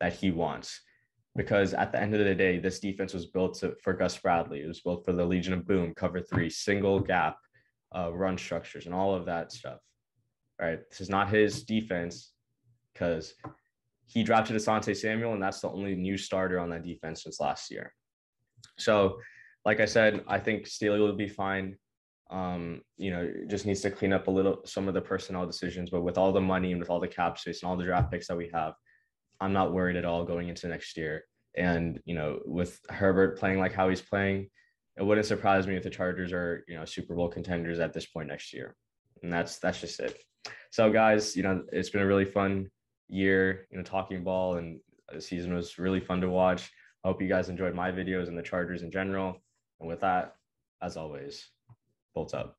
that 0.00 0.12
he 0.12 0.30
wants. 0.30 0.80
Because 1.34 1.74
at 1.74 1.90
the 1.90 2.00
end 2.00 2.14
of 2.14 2.24
the 2.24 2.34
day, 2.36 2.60
this 2.60 2.78
defense 2.78 3.12
was 3.12 3.26
built 3.26 3.58
to, 3.58 3.74
for 3.82 3.92
Gus 3.92 4.16
Bradley. 4.16 4.60
It 4.60 4.68
was 4.68 4.80
built 4.80 5.04
for 5.04 5.12
the 5.12 5.24
Legion 5.24 5.54
of 5.54 5.66
Boom, 5.66 5.92
cover 5.92 6.20
three, 6.20 6.48
single 6.48 7.00
gap, 7.00 7.36
uh, 7.96 8.14
run 8.14 8.38
structures, 8.38 8.86
and 8.86 8.94
all 8.94 9.12
of 9.12 9.26
that 9.26 9.50
stuff 9.50 9.80
right? 10.60 10.78
This 10.90 11.00
is 11.00 11.10
not 11.10 11.28
his 11.28 11.64
defense 11.64 12.32
because 12.92 13.34
he 14.06 14.22
drafted 14.22 14.56
Asante 14.56 14.96
Samuel, 14.96 15.32
and 15.32 15.42
that's 15.42 15.60
the 15.60 15.70
only 15.70 15.94
new 15.94 16.16
starter 16.16 16.58
on 16.58 16.70
that 16.70 16.84
defense 16.84 17.22
since 17.24 17.40
last 17.40 17.70
year. 17.70 17.92
So, 18.78 19.18
like 19.64 19.80
I 19.80 19.86
said, 19.86 20.22
I 20.26 20.38
think 20.38 20.66
Staley 20.66 21.00
will 21.00 21.14
be 21.14 21.28
fine. 21.28 21.76
Um, 22.30 22.82
you 22.96 23.10
know, 23.10 23.32
just 23.48 23.66
needs 23.66 23.80
to 23.82 23.90
clean 23.90 24.12
up 24.12 24.28
a 24.28 24.30
little 24.30 24.60
some 24.64 24.88
of 24.88 24.94
the 24.94 25.00
personnel 25.00 25.46
decisions, 25.46 25.90
but 25.90 26.02
with 26.02 26.18
all 26.18 26.32
the 26.32 26.40
money 26.40 26.72
and 26.72 26.80
with 26.80 26.90
all 26.90 27.00
the 27.00 27.08
cap 27.08 27.38
space 27.38 27.62
and 27.62 27.70
all 27.70 27.76
the 27.76 27.84
draft 27.84 28.10
picks 28.10 28.28
that 28.28 28.36
we 28.36 28.50
have, 28.52 28.74
I'm 29.40 29.52
not 29.52 29.72
worried 29.72 29.96
at 29.96 30.04
all 30.04 30.24
going 30.24 30.48
into 30.48 30.68
next 30.68 30.96
year. 30.96 31.24
And 31.56 32.00
you 32.04 32.14
know, 32.14 32.40
with 32.44 32.80
Herbert 32.88 33.38
playing 33.38 33.58
like 33.58 33.72
how 33.72 33.88
he's 33.88 34.00
playing, 34.00 34.48
it 34.96 35.04
wouldn't 35.04 35.26
surprise 35.26 35.66
me 35.66 35.76
if 35.76 35.82
the 35.82 35.90
Chargers 35.90 36.32
are 36.32 36.64
you 36.68 36.76
know 36.76 36.84
Super 36.84 37.14
Bowl 37.14 37.28
contenders 37.28 37.78
at 37.78 37.92
this 37.92 38.06
point 38.06 38.28
next 38.28 38.52
year. 38.52 38.74
And 39.22 39.32
that's 39.32 39.58
that's 39.58 39.80
just 39.80 40.00
it. 40.00 40.18
So, 40.74 40.90
guys, 40.90 41.36
you 41.36 41.44
know, 41.44 41.62
it's 41.70 41.90
been 41.90 42.00
a 42.02 42.06
really 42.06 42.24
fun 42.24 42.68
year, 43.06 43.68
you 43.70 43.76
know, 43.76 43.84
talking 43.84 44.24
ball, 44.24 44.56
and 44.56 44.80
the 45.12 45.20
season 45.20 45.54
was 45.54 45.78
really 45.78 46.00
fun 46.00 46.20
to 46.20 46.28
watch. 46.28 46.68
I 47.04 47.06
hope 47.06 47.22
you 47.22 47.28
guys 47.28 47.48
enjoyed 47.48 47.76
my 47.76 47.92
videos 47.92 48.26
and 48.26 48.36
the 48.36 48.42
Chargers 48.42 48.82
in 48.82 48.90
general. 48.90 49.40
And 49.78 49.88
with 49.88 50.00
that, 50.00 50.34
as 50.82 50.96
always, 50.96 51.48
bolts 52.12 52.34
up. 52.34 52.58